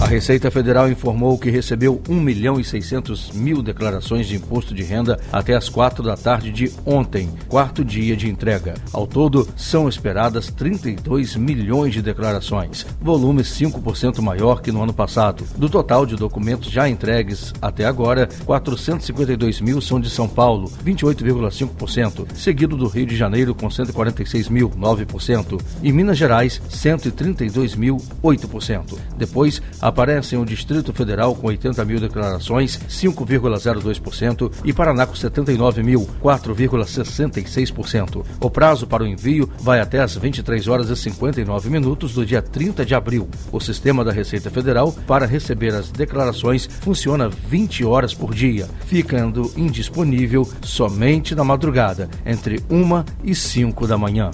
A 0.00 0.06
Receita 0.06 0.50
Federal 0.50 0.90
informou 0.90 1.38
que 1.38 1.48
recebeu 1.48 2.02
1 2.08 2.20
milhão 2.20 2.60
e 2.60 2.64
600 2.64 3.30
mil 3.32 3.62
declarações 3.62 4.26
de 4.26 4.36
imposto 4.36 4.74
de 4.74 4.82
renda 4.82 5.18
até 5.32 5.54
as 5.54 5.68
4 5.68 6.02
da 6.02 6.16
tarde 6.16 6.50
de 6.50 6.70
ontem, 6.84 7.30
quarto 7.48 7.84
dia 7.84 8.16
de 8.16 8.28
entrega. 8.28 8.74
Ao 8.92 9.06
todo, 9.06 9.48
são 9.56 9.88
esperadas 9.88 10.50
32 10.50 11.36
milhões 11.36 11.94
de 11.94 12.02
declarações, 12.02 12.86
volume 13.00 13.42
5% 13.42 14.20
maior 14.20 14.60
que 14.60 14.70
no 14.70 14.82
ano 14.82 14.92
passado. 14.92 15.44
Do 15.56 15.70
total 15.70 16.04
de 16.04 16.16
documentos 16.16 16.70
já 16.70 16.88
entregues 16.88 17.52
até 17.62 17.86
agora, 17.86 18.28
452 18.44 19.60
mil 19.60 19.80
são 19.80 19.98
de 19.98 20.10
São 20.10 20.28
Paulo, 20.28 20.70
28,5%, 20.84 22.26
seguido 22.34 22.76
do 22.76 22.88
Rio 22.88 23.06
de 23.06 23.16
Janeiro 23.16 23.54
com 23.54 23.70
146 23.70 24.48
mil, 24.50 24.68
9%, 24.70 25.60
e 25.82 25.92
Minas 25.92 26.18
Gerais, 26.18 26.60
132 26.68 27.74
mil, 27.74 27.96
8%. 28.22 28.98
Depois, 29.16 29.62
aparecem 29.84 30.38
o 30.38 30.44
Distrito 30.46 30.94
Federal 30.94 31.34
com 31.34 31.48
80 31.48 31.84
mil 31.84 32.00
declarações, 32.00 32.80
5,02%, 32.88 34.50
e 34.64 34.72
Paraná 34.72 35.06
com 35.06 35.14
79 35.14 35.82
mil, 35.82 36.08
4,66%. 36.22 38.24
O 38.40 38.48
prazo 38.48 38.86
para 38.86 39.04
o 39.04 39.06
envio 39.06 39.46
vai 39.60 39.80
até 39.80 40.00
às 40.00 40.16
23 40.16 40.66
horas 40.68 40.88
e 40.88 40.96
59 40.96 41.68
minutos 41.68 42.14
do 42.14 42.24
dia 42.24 42.40
30 42.40 42.86
de 42.86 42.94
abril. 42.94 43.28
O 43.52 43.60
sistema 43.60 44.02
da 44.02 44.10
Receita 44.10 44.50
Federal 44.50 44.90
para 45.06 45.26
receber 45.26 45.74
as 45.74 45.90
declarações 45.90 46.66
funciona 46.66 47.28
20 47.28 47.84
horas 47.84 48.14
por 48.14 48.34
dia, 48.34 48.66
ficando 48.86 49.52
indisponível 49.54 50.50
somente 50.62 51.34
na 51.34 51.44
madrugada, 51.44 52.08
entre 52.24 52.64
1 52.70 53.04
e 53.22 53.34
5 53.34 53.86
da 53.86 53.98
manhã. 53.98 54.30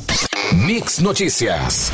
Mix 0.53 1.01
Notícias. 1.01 1.91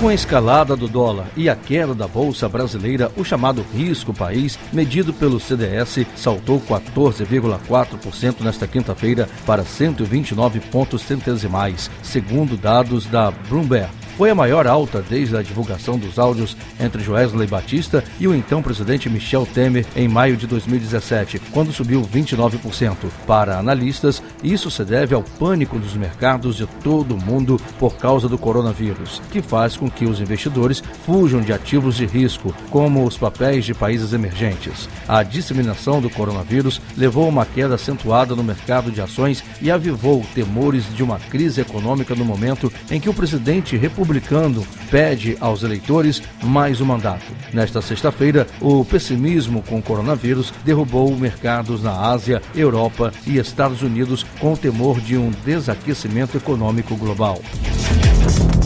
Com 0.00 0.08
a 0.08 0.14
escalada 0.14 0.74
do 0.74 0.88
dólar 0.88 1.26
e 1.36 1.46
a 1.46 1.54
queda 1.54 1.94
da 1.94 2.08
Bolsa 2.08 2.48
Brasileira, 2.48 3.12
o 3.18 3.22
chamado 3.22 3.62
risco 3.70 4.14
país, 4.14 4.58
medido 4.72 5.12
pelo 5.12 5.38
CDS, 5.38 6.06
saltou 6.16 6.58
14,4% 6.58 8.40
nesta 8.40 8.66
quinta-feira 8.66 9.28
para 9.44 9.62
129 9.62 10.58
pontos 10.58 11.02
centesimais, 11.02 11.90
segundo 12.02 12.56
dados 12.56 13.04
da 13.04 13.30
Bloomberg. 13.30 13.99
Foi 14.16 14.30
a 14.30 14.34
maior 14.34 14.66
alta 14.66 15.02
desde 15.08 15.36
a 15.36 15.42
divulgação 15.42 15.98
dos 15.98 16.18
áudios 16.18 16.56
entre 16.78 17.02
Joesley 17.02 17.46
Batista 17.46 18.04
e 18.18 18.28
o 18.28 18.34
então 18.34 18.62
presidente 18.62 19.08
Michel 19.08 19.46
Temer 19.46 19.86
em 19.96 20.08
maio 20.08 20.36
de 20.36 20.46
2017, 20.46 21.40
quando 21.50 21.72
subiu 21.72 22.02
29%. 22.02 22.96
Para 23.26 23.58
analistas, 23.58 24.22
isso 24.42 24.70
se 24.70 24.84
deve 24.84 25.14
ao 25.14 25.22
pânico 25.22 25.78
dos 25.78 25.94
mercados 25.94 26.56
de 26.56 26.66
todo 26.66 27.14
o 27.14 27.24
mundo 27.24 27.58
por 27.78 27.96
causa 27.96 28.28
do 28.28 28.36
coronavírus, 28.36 29.22
que 29.30 29.40
faz 29.40 29.76
com 29.76 29.90
que 29.90 30.04
os 30.04 30.20
investidores 30.20 30.82
fujam 31.06 31.40
de 31.40 31.52
ativos 31.52 31.96
de 31.96 32.04
risco, 32.04 32.54
como 32.70 33.06
os 33.06 33.16
papéis 33.16 33.64
de 33.64 33.72
países 33.72 34.12
emergentes. 34.12 34.88
A 35.08 35.22
disseminação 35.22 36.00
do 36.00 36.10
coronavírus 36.10 36.80
levou 36.96 37.24
a 37.24 37.28
uma 37.28 37.46
queda 37.46 37.76
acentuada 37.76 38.34
no 38.34 38.44
mercado 38.44 38.90
de 38.90 39.00
ações 39.00 39.42
e 39.62 39.70
avivou 39.70 40.24
temores 40.34 40.84
de 40.94 41.02
uma 41.02 41.18
crise 41.18 41.60
econômica 41.60 42.14
no 42.14 42.24
momento 42.24 42.72
em 42.90 43.00
que 43.00 43.08
o 43.08 43.14
presidente 43.14 43.76
republicano 43.76 43.99
republicano 44.00 44.66
pede 44.90 45.36
aos 45.40 45.62
eleitores 45.62 46.22
mais 46.42 46.80
um 46.80 46.86
mandato. 46.86 47.26
Nesta 47.52 47.82
sexta-feira, 47.82 48.46
o 48.60 48.82
pessimismo 48.84 49.62
com 49.62 49.78
o 49.78 49.82
coronavírus 49.82 50.52
derrubou 50.64 51.14
mercados 51.14 51.82
na 51.82 51.92
Ásia, 51.92 52.40
Europa 52.54 53.12
e 53.26 53.38
Estados 53.38 53.82
Unidos 53.82 54.24
com 54.40 54.54
o 54.54 54.56
temor 54.56 55.00
de 55.00 55.18
um 55.18 55.30
desaquecimento 55.44 56.36
econômico 56.36 56.96
global. 56.96 57.40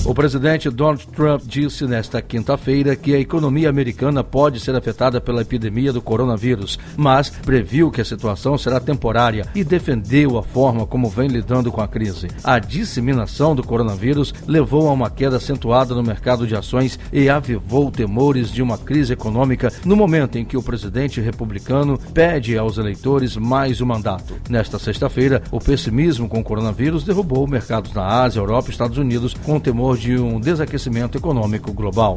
O 0.06 0.12
presidente 0.12 0.68
Donald 0.68 1.06
Trump 1.08 1.40
disse 1.46 1.86
nesta 1.86 2.20
quinta-feira 2.20 2.94
que 2.94 3.14
a 3.14 3.18
economia 3.18 3.70
americana 3.70 4.22
pode 4.22 4.60
ser 4.60 4.76
afetada 4.76 5.18
pela 5.18 5.40
epidemia 5.40 5.94
do 5.94 6.02
coronavírus, 6.02 6.78
mas 6.94 7.30
previu 7.30 7.90
que 7.90 8.02
a 8.02 8.04
situação 8.04 8.58
será 8.58 8.78
temporária 8.78 9.46
e 9.54 9.64
defendeu 9.64 10.36
a 10.36 10.42
forma 10.42 10.86
como 10.86 11.08
vem 11.08 11.28
lidando 11.28 11.72
com 11.72 11.80
a 11.80 11.88
crise. 11.88 12.28
A 12.44 12.58
disseminação 12.58 13.56
do 13.56 13.62
coronavírus 13.62 14.34
levou 14.46 14.90
a 14.90 14.92
uma 14.92 15.08
queda 15.08 15.38
acentuada 15.38 15.94
no 15.94 16.02
mercado 16.02 16.46
de 16.46 16.54
ações 16.54 16.98
e 17.10 17.30
avivou 17.30 17.90
temores 17.90 18.52
de 18.52 18.60
uma 18.60 18.76
crise 18.76 19.14
econômica 19.14 19.72
no 19.86 19.96
momento 19.96 20.36
em 20.36 20.44
que 20.44 20.56
o 20.56 20.62
presidente 20.62 21.18
republicano 21.18 21.98
pede 22.12 22.58
aos 22.58 22.76
eleitores 22.76 23.38
mais 23.38 23.80
um 23.80 23.86
mandato. 23.86 24.34
Nesta 24.50 24.78
sexta-feira, 24.78 25.42
o 25.50 25.58
pessimismo 25.58 26.28
com 26.28 26.40
o 26.40 26.44
coronavírus 26.44 27.04
derrubou 27.04 27.48
mercados 27.48 27.94
na 27.94 28.04
Ásia, 28.04 28.40
Europa 28.40 28.68
e 28.68 28.72
Estados 28.72 28.98
Unidos 28.98 29.32
com 29.32 29.58
temor 29.58 29.93
de 29.96 30.16
um 30.18 30.40
desaquecimento 30.40 31.18
econômico 31.18 31.72
global. 31.72 32.16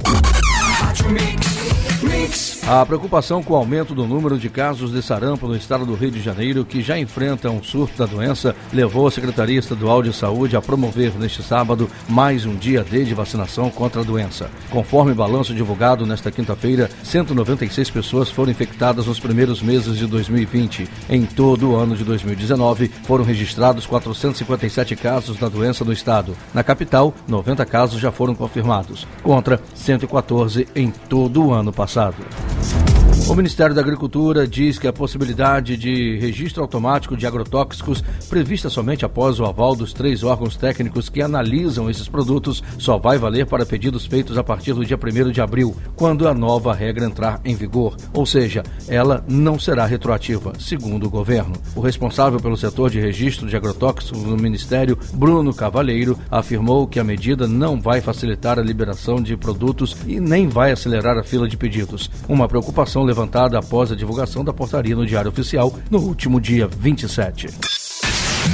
A 2.67 2.85
preocupação 2.85 3.41
com 3.41 3.53
o 3.53 3.55
aumento 3.55 3.95
do 3.95 4.05
número 4.05 4.37
de 4.37 4.49
casos 4.49 4.91
de 4.91 5.01
sarampo 5.01 5.47
no 5.47 5.55
estado 5.55 5.85
do 5.85 5.95
Rio 5.95 6.11
de 6.11 6.21
Janeiro, 6.21 6.65
que 6.65 6.81
já 6.81 6.99
enfrenta 6.99 7.49
um 7.49 7.63
surto 7.63 7.97
da 7.97 8.05
doença, 8.05 8.53
levou 8.73 9.07
a 9.07 9.11
Secretaria 9.11 9.57
Estadual 9.57 10.03
de 10.03 10.11
Saúde 10.11 10.57
a 10.57 10.61
promover 10.61 11.13
neste 11.17 11.41
sábado 11.41 11.89
mais 12.09 12.45
um 12.45 12.57
dia 12.57 12.83
D 12.83 13.05
de 13.05 13.13
vacinação 13.13 13.69
contra 13.69 14.01
a 14.01 14.03
doença. 14.03 14.51
Conforme 14.69 15.13
balanço 15.13 15.55
divulgado 15.55 16.05
nesta 16.05 16.29
quinta-feira, 16.29 16.89
196 17.03 17.89
pessoas 17.89 18.29
foram 18.29 18.51
infectadas 18.51 19.07
nos 19.07 19.17
primeiros 19.17 19.61
meses 19.61 19.95
de 19.95 20.05
2020. 20.05 20.89
Em 21.09 21.25
todo 21.25 21.69
o 21.69 21.75
ano 21.77 21.95
de 21.95 22.03
2019, 22.03 22.91
foram 23.03 23.23
registrados 23.23 23.85
457 23.85 24.93
casos 24.97 25.37
da 25.37 25.47
doença 25.47 25.85
no 25.85 25.93
estado. 25.93 26.35
Na 26.53 26.65
capital, 26.65 27.13
90 27.29 27.65
casos 27.65 27.97
já 27.97 28.11
foram 28.11 28.35
confirmados, 28.35 29.07
contra 29.23 29.61
114 29.73 30.67
em 30.75 30.91
todo 30.91 31.45
o 31.45 31.53
ano 31.53 31.71
passado. 31.71 32.16
here. 32.17 32.86
O 33.29 33.35
Ministério 33.35 33.75
da 33.75 33.81
Agricultura 33.81 34.47
diz 34.47 34.79
que 34.79 34.87
a 34.87 34.93
possibilidade 34.93 35.75
de 35.75 36.17
registro 36.17 36.61
automático 36.61 37.17
de 37.17 37.27
agrotóxicos, 37.27 38.01
prevista 38.29 38.69
somente 38.69 39.03
após 39.03 39.37
o 39.37 39.43
aval 39.43 39.75
dos 39.75 39.91
três 39.91 40.23
órgãos 40.23 40.55
técnicos 40.55 41.09
que 41.09 41.21
analisam 41.21 41.89
esses 41.89 42.07
produtos, 42.07 42.63
só 42.79 42.97
vai 42.97 43.17
valer 43.17 43.45
para 43.45 43.65
pedidos 43.65 44.05
feitos 44.05 44.37
a 44.37 44.43
partir 44.45 44.71
do 44.71 44.85
dia 44.85 44.97
1 44.97 45.31
de 45.31 45.41
abril, 45.41 45.75
quando 45.93 46.25
a 46.25 46.33
nova 46.33 46.73
regra 46.73 47.05
entrar 47.05 47.41
em 47.43 47.53
vigor. 47.53 47.97
Ou 48.13 48.25
seja, 48.25 48.63
ela 48.87 49.21
não 49.27 49.59
será 49.59 49.85
retroativa, 49.85 50.53
segundo 50.57 51.05
o 51.05 51.09
governo. 51.09 51.53
O 51.75 51.81
responsável 51.81 52.39
pelo 52.39 52.55
setor 52.55 52.89
de 52.89 53.01
registro 53.01 53.45
de 53.45 53.57
agrotóxicos 53.57 54.23
no 54.23 54.37
Ministério, 54.37 54.97
Bruno 55.13 55.53
Cavalheiro, 55.53 56.17
afirmou 56.31 56.87
que 56.87 56.99
a 56.99 57.03
medida 57.03 57.45
não 57.45 57.81
vai 57.81 57.99
facilitar 57.99 58.57
a 58.57 58.63
liberação 58.63 59.21
de 59.21 59.35
produtos 59.35 59.97
e 60.07 60.17
nem 60.17 60.47
vai 60.47 60.71
acelerar 60.71 61.17
a 61.17 61.23
fila 61.23 61.45
de 61.45 61.57
pedidos. 61.57 62.09
Uma 62.29 62.47
preocupação 62.47 63.03
levantada 63.03 63.16
levantada 63.17 63.57
após 63.57 63.91
a 63.91 63.95
divulgação 63.95 64.43
da 64.43 64.53
portaria 64.53 64.95
no 64.95 65.05
Diário 65.05 65.31
Oficial 65.31 65.73
no 65.89 65.99
último 65.99 66.39
dia 66.39 66.67
27. 66.67 67.47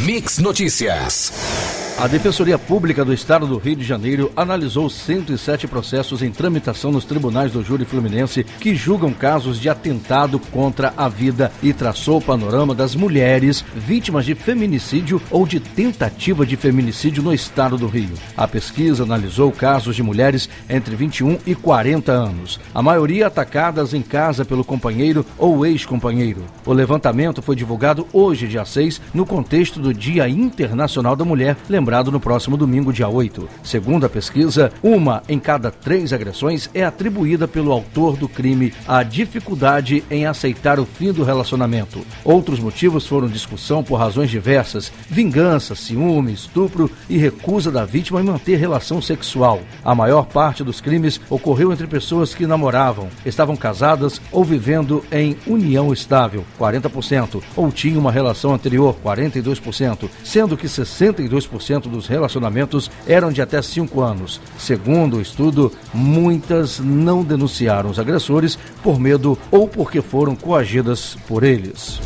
Mix 0.06 0.38
Notícias. 0.38 1.83
A 2.00 2.08
Defensoria 2.08 2.58
Pública 2.58 3.06
do 3.06 3.14
Estado 3.14 3.46
do 3.46 3.58
Rio 3.58 3.76
de 3.76 3.84
Janeiro 3.84 4.32
analisou 4.36 4.90
107 4.90 5.68
processos 5.68 6.24
em 6.24 6.32
tramitação 6.32 6.92
nos 6.92 7.06
tribunais 7.06 7.52
do 7.52 7.64
Júri 7.64 7.86
Fluminense 7.86 8.44
que 8.44 8.76
julgam 8.76 9.14
casos 9.14 9.60
de 9.60 9.70
atentado 9.70 10.40
contra 10.40 10.92
a 10.98 11.08
vida 11.08 11.52
e 11.62 11.72
traçou 11.72 12.18
o 12.18 12.22
panorama 12.22 12.74
das 12.74 12.96
mulheres 12.96 13.64
vítimas 13.76 14.26
de 14.26 14.34
feminicídio 14.34 15.22
ou 15.30 15.46
de 15.46 15.60
tentativa 15.60 16.46
de 16.46 16.58
feminicídio 16.58 17.24
no 17.24 17.34
estado 17.34 17.78
do 17.78 17.88
Rio. 17.88 18.16
A 18.36 18.48
pesquisa 18.48 19.04
analisou 19.04 19.52
casos 19.52 19.96
de 19.96 20.04
mulheres 20.04 20.50
entre 20.68 20.96
21 20.96 21.38
e 21.46 21.56
40 21.56 22.12
anos, 22.12 22.60
a 22.74 22.82
maioria 22.82 23.28
atacadas 23.28 23.94
em 23.94 24.02
casa 24.02 24.44
pelo 24.44 24.66
companheiro 24.66 25.26
ou 25.38 25.66
ex-companheiro. 25.66 26.44
O 26.66 26.74
levantamento 26.74 27.42
foi 27.42 27.56
divulgado 27.56 28.08
hoje, 28.12 28.48
dia 28.48 28.66
6, 28.66 29.00
no 29.14 29.26
contexto 29.26 29.80
do 29.80 29.94
Dia 29.94 30.28
Internacional 30.28 31.16
da 31.16 31.24
Mulher, 31.24 31.56
lembrando 31.70 31.83
no 32.12 32.20
próximo 32.20 32.56
domingo, 32.56 32.94
dia 32.94 33.08
8. 33.08 33.48
Segundo 33.64 34.06
a 34.06 34.10
pesquisa, 34.10 34.72
uma 34.82 35.22
em 35.28 35.38
cada 35.38 35.70
três 35.70 36.14
agressões 36.14 36.70
é 36.74 36.84
atribuída 36.84 37.48
pelo 37.48 37.72
autor 37.72 38.16
do 38.16 38.28
crime 38.28 38.74
à 38.88 39.04
dificuldade 39.04 40.04
em 40.10 40.26
aceitar 40.26 40.80
o 40.80 40.86
fim 40.86 41.12
do 41.12 41.24
relacionamento. 41.24 42.06
Outros 42.24 42.60
motivos 42.60 43.06
foram 43.06 43.28
discussão 43.28 43.84
por 43.84 43.96
razões 43.96 44.30
diversas, 44.30 44.92
vingança, 45.10 45.76
ciúme, 45.76 46.34
estupro 46.34 46.90
e 47.10 47.18
recusa 47.18 47.70
da 47.70 47.84
vítima 47.84 48.22
em 48.22 48.26
manter 48.26 48.56
relação 48.56 49.02
sexual. 49.02 49.60
A 49.84 49.94
maior 49.94 50.26
parte 50.26 50.64
dos 50.64 50.80
crimes 50.80 51.20
ocorreu 51.30 51.74
entre 51.74 51.88
pessoas 51.88 52.34
que 52.34 52.48
namoravam, 52.48 53.10
estavam 53.26 53.56
casadas 53.56 54.22
ou 54.32 54.44
vivendo 54.44 55.04
em 55.12 55.36
união 55.46 55.92
estável, 55.92 56.46
40%, 56.60 57.42
ou 57.56 57.72
tinham 57.72 58.00
uma 58.00 58.12
relação 58.12 58.54
anterior, 58.54 58.96
42%, 59.04 60.10
sendo 60.24 60.56
que 60.56 60.68
62% 60.68 61.73
dos 61.80 62.08
relacionamentos 62.08 62.90
eram 63.08 63.32
de 63.32 63.42
até 63.42 63.62
cinco 63.62 64.02
anos. 64.02 64.42
Segundo 64.58 65.18
o 65.18 65.22
estudo, 65.22 65.72
muitas 65.94 66.80
não 66.80 67.24
denunciaram 67.24 67.90
os 67.90 68.00
agressores 68.00 68.58
por 68.82 69.00
medo 69.00 69.38
ou 69.52 69.68
porque 69.68 70.02
foram 70.02 70.36
coagidas 70.36 71.18
por 71.28 71.44
eles. 71.44 72.00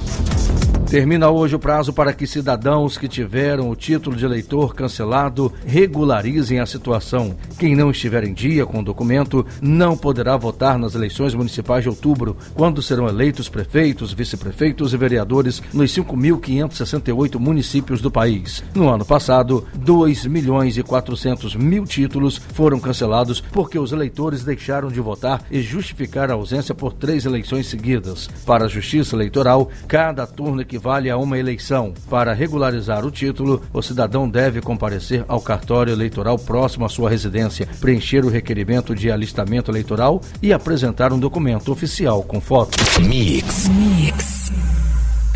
Termina 0.90 1.30
hoje 1.30 1.54
o 1.54 1.60
prazo 1.60 1.92
para 1.92 2.14
que 2.14 2.26
cidadãos 2.26 2.98
que 2.98 3.10
tiveram 3.10 3.70
o 3.70 3.76
título 3.76 4.16
de 4.16 4.24
eleitor 4.24 4.74
cancelado 4.74 5.52
regularizem 5.66 6.62
a 6.62 6.66
situação. 6.66 7.36
Quem 7.60 7.76
não 7.76 7.92
estiver 7.92 8.24
em 8.24 8.34
dia 8.34 8.66
com 8.66 8.80
o 8.80 8.84
documento 8.84 9.46
não 9.62 9.98
poderá 9.98 10.38
votar 10.38 10.80
nas 10.80 10.96
eleições 10.96 11.36
municipais 11.36 11.84
de 11.84 11.90
outubro, 11.90 12.38
quando 12.54 12.82
serão 12.82 13.06
eleitos 13.06 13.50
prefeitos, 13.50 14.14
vice-prefeitos 14.14 14.94
e 14.94 14.98
vereadores 14.98 15.62
nos 15.74 15.92
5.568 15.94 17.38
municípios 17.38 18.00
do 18.00 18.10
país. 18.10 18.64
No 18.74 18.88
ano 18.88 19.04
passado, 19.04 19.68
2 19.76 20.26
milhões 20.26 20.78
e 20.78 20.84
400 20.84 21.54
mil 21.58 21.84
títulos 21.84 22.38
foram 22.54 22.80
cancelados 22.80 23.42
porque 23.42 23.78
os 23.78 23.92
eleitores 23.92 24.46
deixaram 24.46 24.88
de 24.88 25.02
votar 25.02 25.44
e 25.52 25.62
justificar 25.62 26.32
a 26.32 26.36
ausência 26.36 26.74
por 26.74 26.94
três 26.94 27.26
eleições 27.26 27.68
seguidas. 27.68 28.30
Para 28.46 28.66
a 28.66 28.70
Justiça 28.70 29.18
Eleitoral, 29.18 29.70
cada 29.86 30.26
turno 30.26 30.64
que 30.64 30.77
equivale 30.78 31.10
a 31.10 31.18
uma 31.18 31.38
eleição. 31.38 31.94
Para 32.10 32.34
regularizar 32.34 33.06
o 33.06 33.12
título, 33.12 33.62
o 33.74 33.82
cidadão 33.82 34.30
deve 34.30 34.62
comparecer 34.62 35.26
ao 35.28 35.42
cartório 35.42 35.92
eleitoral 35.92 36.38
próximo 36.38 36.86
à 36.86 36.90
sua 36.90 37.10
residência, 37.10 37.68
preencher 37.82 38.24
o 38.24 38.30
requerimento 38.30 38.94
de 38.94 39.12
alistamento 39.12 39.72
eleitoral 39.72 40.22
e 40.42 40.54
apresentar 40.54 41.12
um 41.12 41.20
documento 41.20 41.72
oficial 41.72 42.24
com 42.24 42.40
foto. 42.40 42.78
Mix. 43.02 43.68
Mix. 43.68 44.52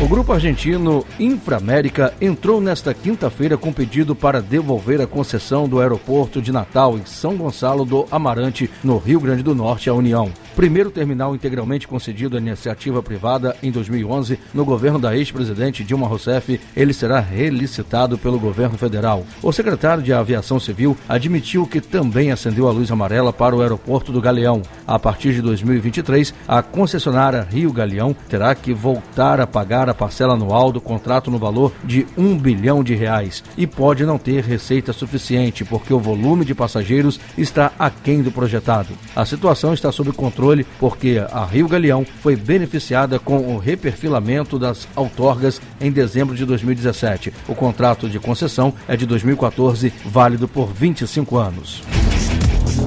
O 0.00 0.08
grupo 0.08 0.32
argentino 0.32 1.04
Inframérica 1.18 2.12
entrou 2.20 2.60
nesta 2.60 2.92
quinta-feira 2.92 3.56
com 3.56 3.72
pedido 3.72 4.16
para 4.16 4.42
devolver 4.42 5.00
a 5.00 5.06
concessão 5.06 5.68
do 5.68 5.80
aeroporto 5.80 6.42
de 6.42 6.50
Natal 6.50 6.98
em 6.98 7.04
São 7.04 7.36
Gonçalo 7.36 7.84
do 7.84 8.06
Amarante, 8.10 8.68
no 8.82 8.98
Rio 8.98 9.20
Grande 9.20 9.44
do 9.44 9.54
Norte, 9.54 9.88
à 9.88 9.94
União. 9.94 10.32
Primeiro 10.54 10.90
terminal 10.90 11.34
integralmente 11.34 11.88
concedido 11.88 12.36
à 12.36 12.40
iniciativa 12.40 13.02
privada 13.02 13.56
em 13.62 13.70
2011, 13.70 14.38
no 14.52 14.66
governo 14.66 14.98
da 14.98 15.16
ex-presidente 15.16 15.82
Dilma 15.82 16.06
Rousseff, 16.06 16.60
ele 16.76 16.92
será 16.92 17.20
relicitado 17.20 18.18
pelo 18.18 18.38
governo 18.38 18.76
federal. 18.76 19.24
O 19.42 19.50
secretário 19.50 20.02
de 20.02 20.12
Aviação 20.12 20.60
Civil 20.60 20.94
admitiu 21.08 21.66
que 21.66 21.80
também 21.80 22.30
acendeu 22.30 22.68
a 22.68 22.70
luz 22.70 22.90
amarela 22.90 23.32
para 23.32 23.56
o 23.56 23.62
aeroporto 23.62 24.12
do 24.12 24.20
Galeão. 24.20 24.60
A 24.86 24.98
partir 24.98 25.32
de 25.32 25.40
2023, 25.40 26.34
a 26.46 26.62
concessionária 26.62 27.48
Rio 27.50 27.72
Galeão 27.72 28.14
terá 28.28 28.54
que 28.54 28.74
voltar 28.74 29.40
a 29.40 29.46
pagar 29.46 29.88
a 29.88 29.94
parcela 29.94 30.34
anual 30.34 30.70
do 30.70 30.82
contrato 30.82 31.30
no 31.30 31.38
valor 31.38 31.72
de 31.82 32.06
um 32.16 32.36
bilhão 32.36 32.84
de 32.84 32.94
reais 32.94 33.42
e 33.56 33.66
pode 33.66 34.04
não 34.04 34.18
ter 34.18 34.44
receita 34.44 34.92
suficiente 34.92 35.64
porque 35.64 35.94
o 35.94 35.98
volume 35.98 36.44
de 36.44 36.54
passageiros 36.54 37.18
está 37.38 37.72
aquém 37.78 38.22
do 38.22 38.30
projetado. 38.30 38.90
A 39.16 39.24
situação 39.24 39.72
está 39.72 39.90
sob 39.90 40.12
controle 40.12 40.41
controle, 40.42 40.66
porque 40.80 41.22
a 41.30 41.44
Rio 41.44 41.68
Galeão 41.68 42.04
foi 42.20 42.34
beneficiada 42.34 43.18
com 43.18 43.54
o 43.54 43.58
reperfilamento 43.58 44.58
das 44.58 44.88
outorgas 44.96 45.60
em 45.80 45.90
dezembro 45.90 46.34
de 46.34 46.44
2017. 46.44 47.32
O 47.46 47.54
contrato 47.54 48.08
de 48.08 48.18
concessão 48.18 48.74
é 48.88 48.96
de 48.96 49.06
2014, 49.06 49.92
válido 50.04 50.48
por 50.48 50.72
25 50.72 51.36
anos. 51.36 51.82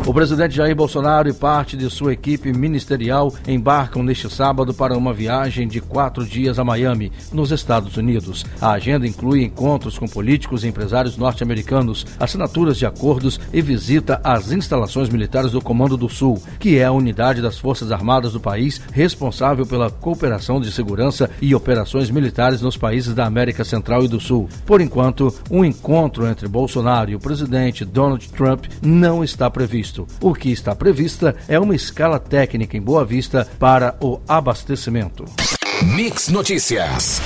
O 0.07 0.13
presidente 0.13 0.55
Jair 0.55 0.75
Bolsonaro 0.75 1.27
e 1.27 1.33
parte 1.33 1.75
de 1.75 1.89
sua 1.89 2.13
equipe 2.13 2.53
ministerial 2.53 3.33
embarcam 3.47 4.03
neste 4.03 4.29
sábado 4.29 4.71
para 4.71 4.95
uma 4.95 5.11
viagem 5.11 5.67
de 5.67 5.81
quatro 5.81 6.23
dias 6.23 6.59
a 6.59 6.63
Miami, 6.63 7.11
nos 7.33 7.51
Estados 7.51 7.97
Unidos. 7.97 8.45
A 8.61 8.73
agenda 8.73 9.07
inclui 9.07 9.43
encontros 9.43 9.97
com 9.97 10.07
políticos 10.07 10.63
e 10.63 10.67
empresários 10.67 11.17
norte-americanos, 11.17 12.05
assinaturas 12.19 12.77
de 12.77 12.85
acordos 12.85 13.39
e 13.51 13.63
visita 13.63 14.21
às 14.23 14.51
instalações 14.51 15.09
militares 15.09 15.53
do 15.53 15.59
Comando 15.59 15.97
do 15.97 16.07
Sul, 16.07 16.39
que 16.59 16.77
é 16.77 16.85
a 16.85 16.91
unidade 16.91 17.41
das 17.41 17.57
Forças 17.57 17.91
Armadas 17.91 18.33
do 18.33 18.39
país 18.39 18.79
responsável 18.93 19.65
pela 19.65 19.89
cooperação 19.89 20.61
de 20.61 20.71
segurança 20.71 21.31
e 21.41 21.55
operações 21.55 22.11
militares 22.11 22.61
nos 22.61 22.77
países 22.77 23.15
da 23.15 23.25
América 23.25 23.63
Central 23.63 24.05
e 24.05 24.07
do 24.07 24.19
Sul. 24.19 24.47
Por 24.67 24.81
enquanto, 24.81 25.33
um 25.49 25.65
encontro 25.65 26.27
entre 26.27 26.47
Bolsonaro 26.47 27.09
e 27.09 27.15
o 27.15 27.19
presidente 27.19 27.83
Donald 27.83 28.29
Trump 28.29 28.65
não 28.83 29.23
está 29.23 29.49
previsto 29.49 29.94
previsto. 29.95 30.07
O 30.21 30.33
que 30.33 30.51
está 30.51 30.75
prevista 30.75 31.35
é 31.47 31.59
uma 31.59 31.75
escala 31.75 32.19
técnica 32.19 32.75
em 32.75 32.81
Boa 32.81 33.05
Vista 33.05 33.47
para 33.57 33.95
o 34.01 34.19
abastecimento. 34.27 35.25
Mix 35.81 36.29
Notícias. 36.29 37.21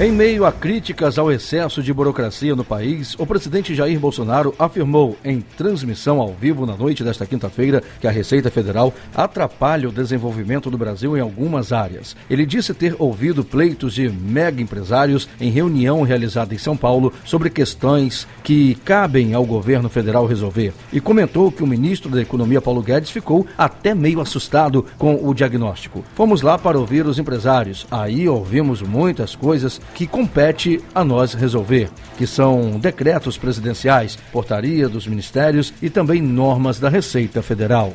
Em 0.00 0.10
meio 0.10 0.46
a 0.46 0.50
críticas 0.50 1.18
ao 1.18 1.30
excesso 1.30 1.82
de 1.82 1.92
burocracia 1.92 2.56
no 2.56 2.64
país, 2.64 3.14
o 3.18 3.26
presidente 3.26 3.74
Jair 3.74 4.00
Bolsonaro 4.00 4.54
afirmou 4.58 5.18
em 5.22 5.42
transmissão 5.42 6.18
ao 6.18 6.32
vivo 6.32 6.64
na 6.64 6.74
noite 6.74 7.04
desta 7.04 7.26
quinta-feira 7.26 7.82
que 8.00 8.06
a 8.06 8.10
Receita 8.10 8.50
Federal 8.50 8.92
atrapalha 9.14 9.88
o 9.88 9.92
desenvolvimento 9.92 10.70
do 10.70 10.78
Brasil 10.78 11.14
em 11.16 11.20
algumas 11.20 11.72
áreas. 11.72 12.16
Ele 12.28 12.46
disse 12.46 12.72
ter 12.72 12.96
ouvido 12.98 13.44
pleitos 13.44 13.92
de 13.92 14.08
mega 14.08 14.62
empresários 14.62 15.28
em 15.38 15.50
reunião 15.50 16.02
realizada 16.02 16.54
em 16.54 16.58
São 16.58 16.76
Paulo 16.76 17.12
sobre 17.22 17.50
questões 17.50 18.26
que 18.42 18.74
cabem 18.76 19.34
ao 19.34 19.44
governo 19.44 19.90
federal 19.90 20.26
resolver 20.26 20.72
e 20.90 21.00
comentou 21.00 21.52
que 21.52 21.62
o 21.62 21.66
ministro 21.66 22.10
da 22.10 22.22
Economia 22.22 22.62
Paulo 22.62 22.82
Guedes 22.82 23.10
ficou 23.10 23.46
até 23.58 23.94
meio 23.94 24.22
assustado 24.22 24.86
com 24.96 25.20
o 25.22 25.34
diagnóstico. 25.34 26.02
Fomos 26.14 26.40
lá 26.40 26.58
para 26.58 26.78
ouvir 26.78 27.06
os 27.06 27.18
empresários. 27.18 27.86
Aí 27.90 28.26
ouvimos 28.26 28.80
muitas 28.80 29.36
coisas 29.36 29.81
que 29.94 30.06
compete 30.06 30.80
a 30.94 31.04
nós 31.04 31.34
resolver, 31.34 31.90
que 32.16 32.26
são 32.26 32.78
decretos 32.78 33.36
presidenciais, 33.36 34.18
portaria 34.32 34.88
dos 34.88 35.06
ministérios 35.06 35.72
e 35.82 35.90
também 35.90 36.20
normas 36.20 36.78
da 36.78 36.88
Receita 36.88 37.42
Federal. 37.42 37.92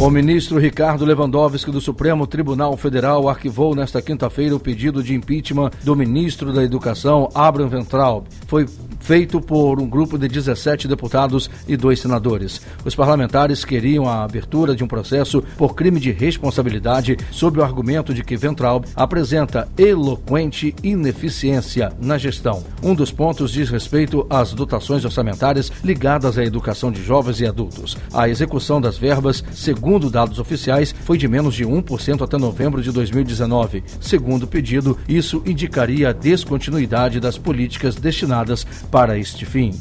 O 0.00 0.08
ministro 0.08 0.58
Ricardo 0.58 1.04
Lewandowski 1.04 1.70
do 1.70 1.78
Supremo 1.78 2.26
Tribunal 2.26 2.74
Federal 2.74 3.28
arquivou 3.28 3.74
nesta 3.74 4.00
quinta-feira 4.00 4.56
o 4.56 4.60
pedido 4.60 5.02
de 5.02 5.14
impeachment 5.14 5.70
do 5.84 5.94
ministro 5.94 6.54
da 6.54 6.64
Educação, 6.64 7.28
Abraham 7.34 7.68
Ventraub. 7.68 8.24
Foi 8.46 8.66
feito 9.10 9.40
por 9.40 9.80
um 9.80 9.88
grupo 9.88 10.16
de 10.16 10.28
17 10.28 10.86
deputados 10.86 11.50
e 11.66 11.76
dois 11.76 11.98
senadores. 11.98 12.60
Os 12.84 12.94
parlamentares 12.94 13.64
queriam 13.64 14.08
a 14.08 14.22
abertura 14.22 14.72
de 14.72 14.84
um 14.84 14.86
processo 14.86 15.42
por 15.58 15.74
crime 15.74 15.98
de 15.98 16.12
responsabilidade 16.12 17.16
sob 17.32 17.58
o 17.58 17.64
argumento 17.64 18.14
de 18.14 18.22
que 18.22 18.36
Ventraub 18.36 18.84
apresenta 18.94 19.68
eloquente 19.76 20.76
ineficiência 20.80 21.92
na 22.00 22.16
gestão. 22.18 22.62
Um 22.84 22.94
dos 22.94 23.10
pontos 23.10 23.50
diz 23.50 23.68
respeito 23.68 24.24
às 24.30 24.52
dotações 24.52 25.04
orçamentárias 25.04 25.72
ligadas 25.82 26.38
à 26.38 26.44
educação 26.44 26.92
de 26.92 27.02
jovens 27.02 27.40
e 27.40 27.46
adultos. 27.48 27.98
A 28.14 28.28
execução 28.28 28.80
das 28.80 28.96
verbas, 28.96 29.42
segundo 29.50 30.08
dados 30.08 30.38
oficiais, 30.38 30.94
foi 31.04 31.18
de 31.18 31.26
menos 31.26 31.56
de 31.56 31.64
1% 31.64 32.22
até 32.22 32.38
novembro 32.38 32.80
de 32.80 32.92
2019. 32.92 33.82
Segundo 34.00 34.44
o 34.44 34.46
pedido, 34.46 34.96
isso 35.08 35.42
indicaria 35.44 36.10
a 36.10 36.12
descontinuidade 36.12 37.18
das 37.18 37.36
políticas 37.36 37.96
destinadas 37.96 38.64
para 38.88 38.99
este 39.08 39.46
fim. 39.46 39.72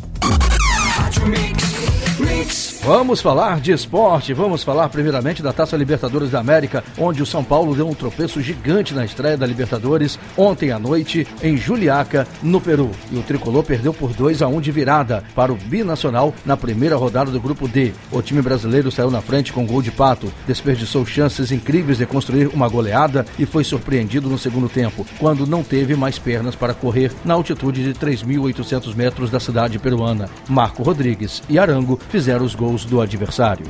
Vamos 2.81 3.19
falar 3.19 3.59
de 3.59 3.73
esporte, 3.73 4.33
vamos 4.33 4.63
falar 4.63 4.87
primeiramente 4.87 5.43
da 5.43 5.51
Taça 5.51 5.75
Libertadores 5.75 6.31
da 6.31 6.39
América, 6.39 6.81
onde 6.97 7.21
o 7.21 7.25
São 7.25 7.43
Paulo 7.43 7.75
deu 7.75 7.87
um 7.87 7.93
tropeço 7.93 8.41
gigante 8.41 8.93
na 8.93 9.03
estreia 9.03 9.35
da 9.35 9.45
Libertadores 9.45 10.17
ontem 10.37 10.71
à 10.71 10.79
noite 10.79 11.27
em 11.43 11.57
Juliaca, 11.57 12.25
no 12.41 12.61
Peru. 12.61 12.89
E 13.11 13.17
o 13.17 13.21
tricolor 13.21 13.63
perdeu 13.63 13.93
por 13.93 14.13
2 14.13 14.41
a 14.41 14.47
1 14.47 14.61
de 14.61 14.71
virada 14.71 15.23
para 15.35 15.51
o 15.51 15.57
Binacional 15.57 16.33
na 16.45 16.55
primeira 16.55 16.95
rodada 16.95 17.29
do 17.29 17.41
grupo 17.41 17.67
D. 17.67 17.91
O 18.11 18.21
time 18.21 18.41
brasileiro 18.41 18.89
saiu 18.89 19.11
na 19.11 19.21
frente 19.21 19.51
com 19.51 19.67
gol 19.67 19.81
de 19.81 19.91
pato, 19.91 20.31
desperdiçou 20.47 21.05
chances 21.05 21.51
incríveis 21.51 21.97
de 21.97 22.05
construir 22.05 22.47
uma 22.47 22.69
goleada 22.69 23.25
e 23.37 23.45
foi 23.45 23.65
surpreendido 23.65 24.29
no 24.29 24.37
segundo 24.37 24.69
tempo, 24.69 25.05
quando 25.19 25.45
não 25.45 25.63
teve 25.63 25.95
mais 25.97 26.17
pernas 26.17 26.55
para 26.55 26.73
correr 26.73 27.11
na 27.25 27.33
altitude 27.33 27.83
de 27.83 27.93
3.800 27.93 28.95
metros 28.95 29.29
da 29.29 29.39
cidade 29.39 29.77
peruana. 29.77 30.29
Marco 30.47 30.81
Rodrigues 30.81 31.43
e 31.49 31.59
Arango 31.59 31.99
fizeram 32.09 32.45
os 32.45 32.55
gols 32.55 32.68
gols 32.69 32.85
do 32.85 33.01
adversário. 33.01 33.65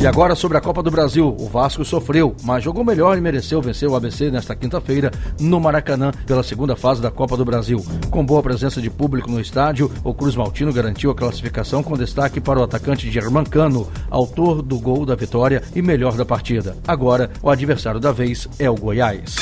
E 0.00 0.06
agora 0.06 0.34
sobre 0.34 0.56
a 0.56 0.60
Copa 0.60 0.82
do 0.82 0.90
Brasil. 0.90 1.36
O 1.38 1.48
Vasco 1.48 1.84
sofreu, 1.84 2.34
mas 2.42 2.64
jogou 2.64 2.84
melhor 2.84 3.18
e 3.18 3.20
mereceu 3.20 3.60
vencer 3.60 3.88
o 3.88 3.96
ABC 3.96 4.30
nesta 4.30 4.54
quinta-feira 4.54 5.10
no 5.38 5.60
Maracanã 5.60 6.12
pela 6.26 6.42
segunda 6.42 6.74
fase 6.74 7.02
da 7.02 7.10
Copa 7.10 7.36
do 7.36 7.44
Brasil. 7.44 7.84
Com 8.10 8.24
boa 8.24 8.42
presença 8.42 8.80
de 8.80 8.88
público 8.88 9.30
no 9.30 9.40
estádio, 9.40 9.90
o 10.02 10.14
Cruz 10.14 10.36
Maltino 10.36 10.72
garantiu 10.72 11.10
a 11.10 11.14
classificação 11.14 11.82
com 11.82 11.96
destaque 11.96 12.40
para 12.40 12.60
o 12.60 12.62
atacante 12.62 13.10
Germancano, 13.10 13.88
autor 14.08 14.62
do 14.62 14.78
gol 14.78 15.04
da 15.04 15.14
vitória 15.14 15.62
e 15.74 15.82
melhor 15.82 16.16
da 16.16 16.24
partida. 16.24 16.76
Agora, 16.86 17.30
o 17.42 17.50
adversário 17.50 18.00
da 18.00 18.12
vez 18.12 18.48
é 18.58 18.70
o 18.70 18.74
Goiás. 18.74 19.36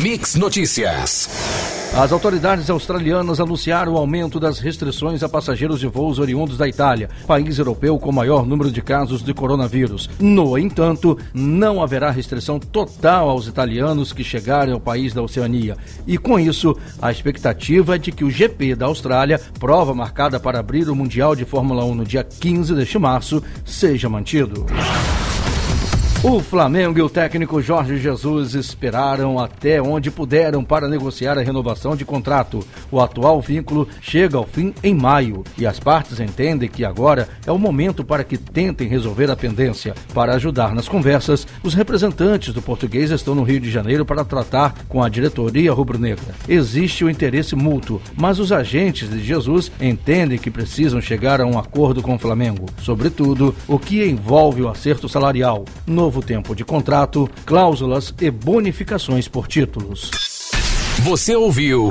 Mix 0.00 0.34
Notícias. 0.36 1.28
As 1.96 2.12
autoridades 2.12 2.68
australianas 2.68 3.40
anunciaram 3.40 3.94
o 3.94 3.96
aumento 3.96 4.38
das 4.38 4.58
restrições 4.58 5.22
a 5.22 5.30
passageiros 5.30 5.80
de 5.80 5.86
voos 5.86 6.18
oriundos 6.18 6.58
da 6.58 6.68
Itália, 6.68 7.08
país 7.26 7.58
europeu 7.58 7.98
com 7.98 8.12
maior 8.12 8.44
número 8.44 8.70
de 8.70 8.82
casos 8.82 9.22
de 9.22 9.32
coronavírus. 9.32 10.10
No 10.20 10.58
entanto, 10.58 11.18
não 11.32 11.82
haverá 11.82 12.10
restrição 12.10 12.60
total 12.60 13.30
aos 13.30 13.46
italianos 13.46 14.12
que 14.12 14.22
chegarem 14.22 14.74
ao 14.74 14.80
país 14.80 15.14
da 15.14 15.22
Oceania. 15.22 15.78
E 16.06 16.18
com 16.18 16.38
isso, 16.38 16.76
a 17.00 17.10
expectativa 17.10 17.94
é 17.94 17.98
de 17.98 18.12
que 18.12 18.24
o 18.24 18.30
GP 18.30 18.74
da 18.74 18.84
Austrália, 18.84 19.40
prova 19.58 19.94
marcada 19.94 20.38
para 20.38 20.58
abrir 20.58 20.90
o 20.90 20.94
Mundial 20.94 21.34
de 21.34 21.46
Fórmula 21.46 21.82
1 21.82 21.94
no 21.94 22.04
dia 22.04 22.22
15 22.22 22.74
deste 22.74 22.98
março, 22.98 23.42
seja 23.64 24.06
mantido. 24.06 24.66
O 26.22 26.40
Flamengo 26.40 26.98
e 26.98 27.02
o 27.02 27.10
técnico 27.10 27.60
Jorge 27.60 27.98
Jesus 27.98 28.54
esperaram 28.54 29.38
até 29.38 29.80
onde 29.80 30.10
puderam 30.10 30.64
para 30.64 30.88
negociar 30.88 31.38
a 31.38 31.42
renovação 31.42 31.94
de 31.94 32.06
contrato. 32.06 32.66
O 32.90 33.00
atual 33.00 33.40
vínculo 33.40 33.86
chega 34.00 34.36
ao 34.36 34.46
fim 34.46 34.74
em 34.82 34.94
maio 34.94 35.44
e 35.58 35.66
as 35.66 35.78
partes 35.78 36.18
entendem 36.18 36.70
que 36.70 36.84
agora 36.84 37.28
é 37.46 37.52
o 37.52 37.58
momento 37.58 38.02
para 38.02 38.24
que 38.24 38.38
tentem 38.38 38.88
resolver 38.88 39.30
a 39.30 39.36
pendência. 39.36 39.94
Para 40.14 40.34
ajudar 40.34 40.74
nas 40.74 40.88
conversas, 40.88 41.46
os 41.62 41.74
representantes 41.74 42.52
do 42.52 42.62
português 42.62 43.10
estão 43.10 43.34
no 43.34 43.44
Rio 43.44 43.60
de 43.60 43.70
Janeiro 43.70 44.04
para 44.04 44.24
tratar 44.24 44.74
com 44.88 45.02
a 45.02 45.08
diretoria 45.08 45.72
rubro-negra. 45.72 46.34
Existe 46.48 47.04
o 47.04 47.10
interesse 47.10 47.54
mútuo, 47.54 48.00
mas 48.16 48.40
os 48.40 48.50
agentes 48.50 49.08
de 49.10 49.22
Jesus 49.22 49.70
entendem 49.80 50.38
que 50.38 50.50
precisam 50.50 51.00
chegar 51.00 51.40
a 51.40 51.46
um 51.46 51.58
acordo 51.58 52.02
com 52.02 52.16
o 52.16 52.18
Flamengo, 52.18 52.66
sobretudo 52.82 53.54
o 53.68 53.78
que 53.78 54.04
envolve 54.04 54.62
o 54.62 54.68
acerto 54.68 55.08
salarial. 55.08 55.64
Novo 55.86 56.05
novo 56.06 56.22
tempo 56.22 56.54
de 56.54 56.64
contrato, 56.64 57.28
cláusulas 57.44 58.14
e 58.20 58.30
bonificações 58.30 59.26
por 59.26 59.48
títulos. 59.48 60.12
Você 61.00 61.34
ouviu 61.34 61.90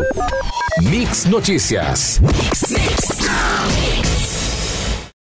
Mix 0.82 1.26
Notícias. 1.26 2.22
Mix, 2.22 2.72
mix. 2.72 3.85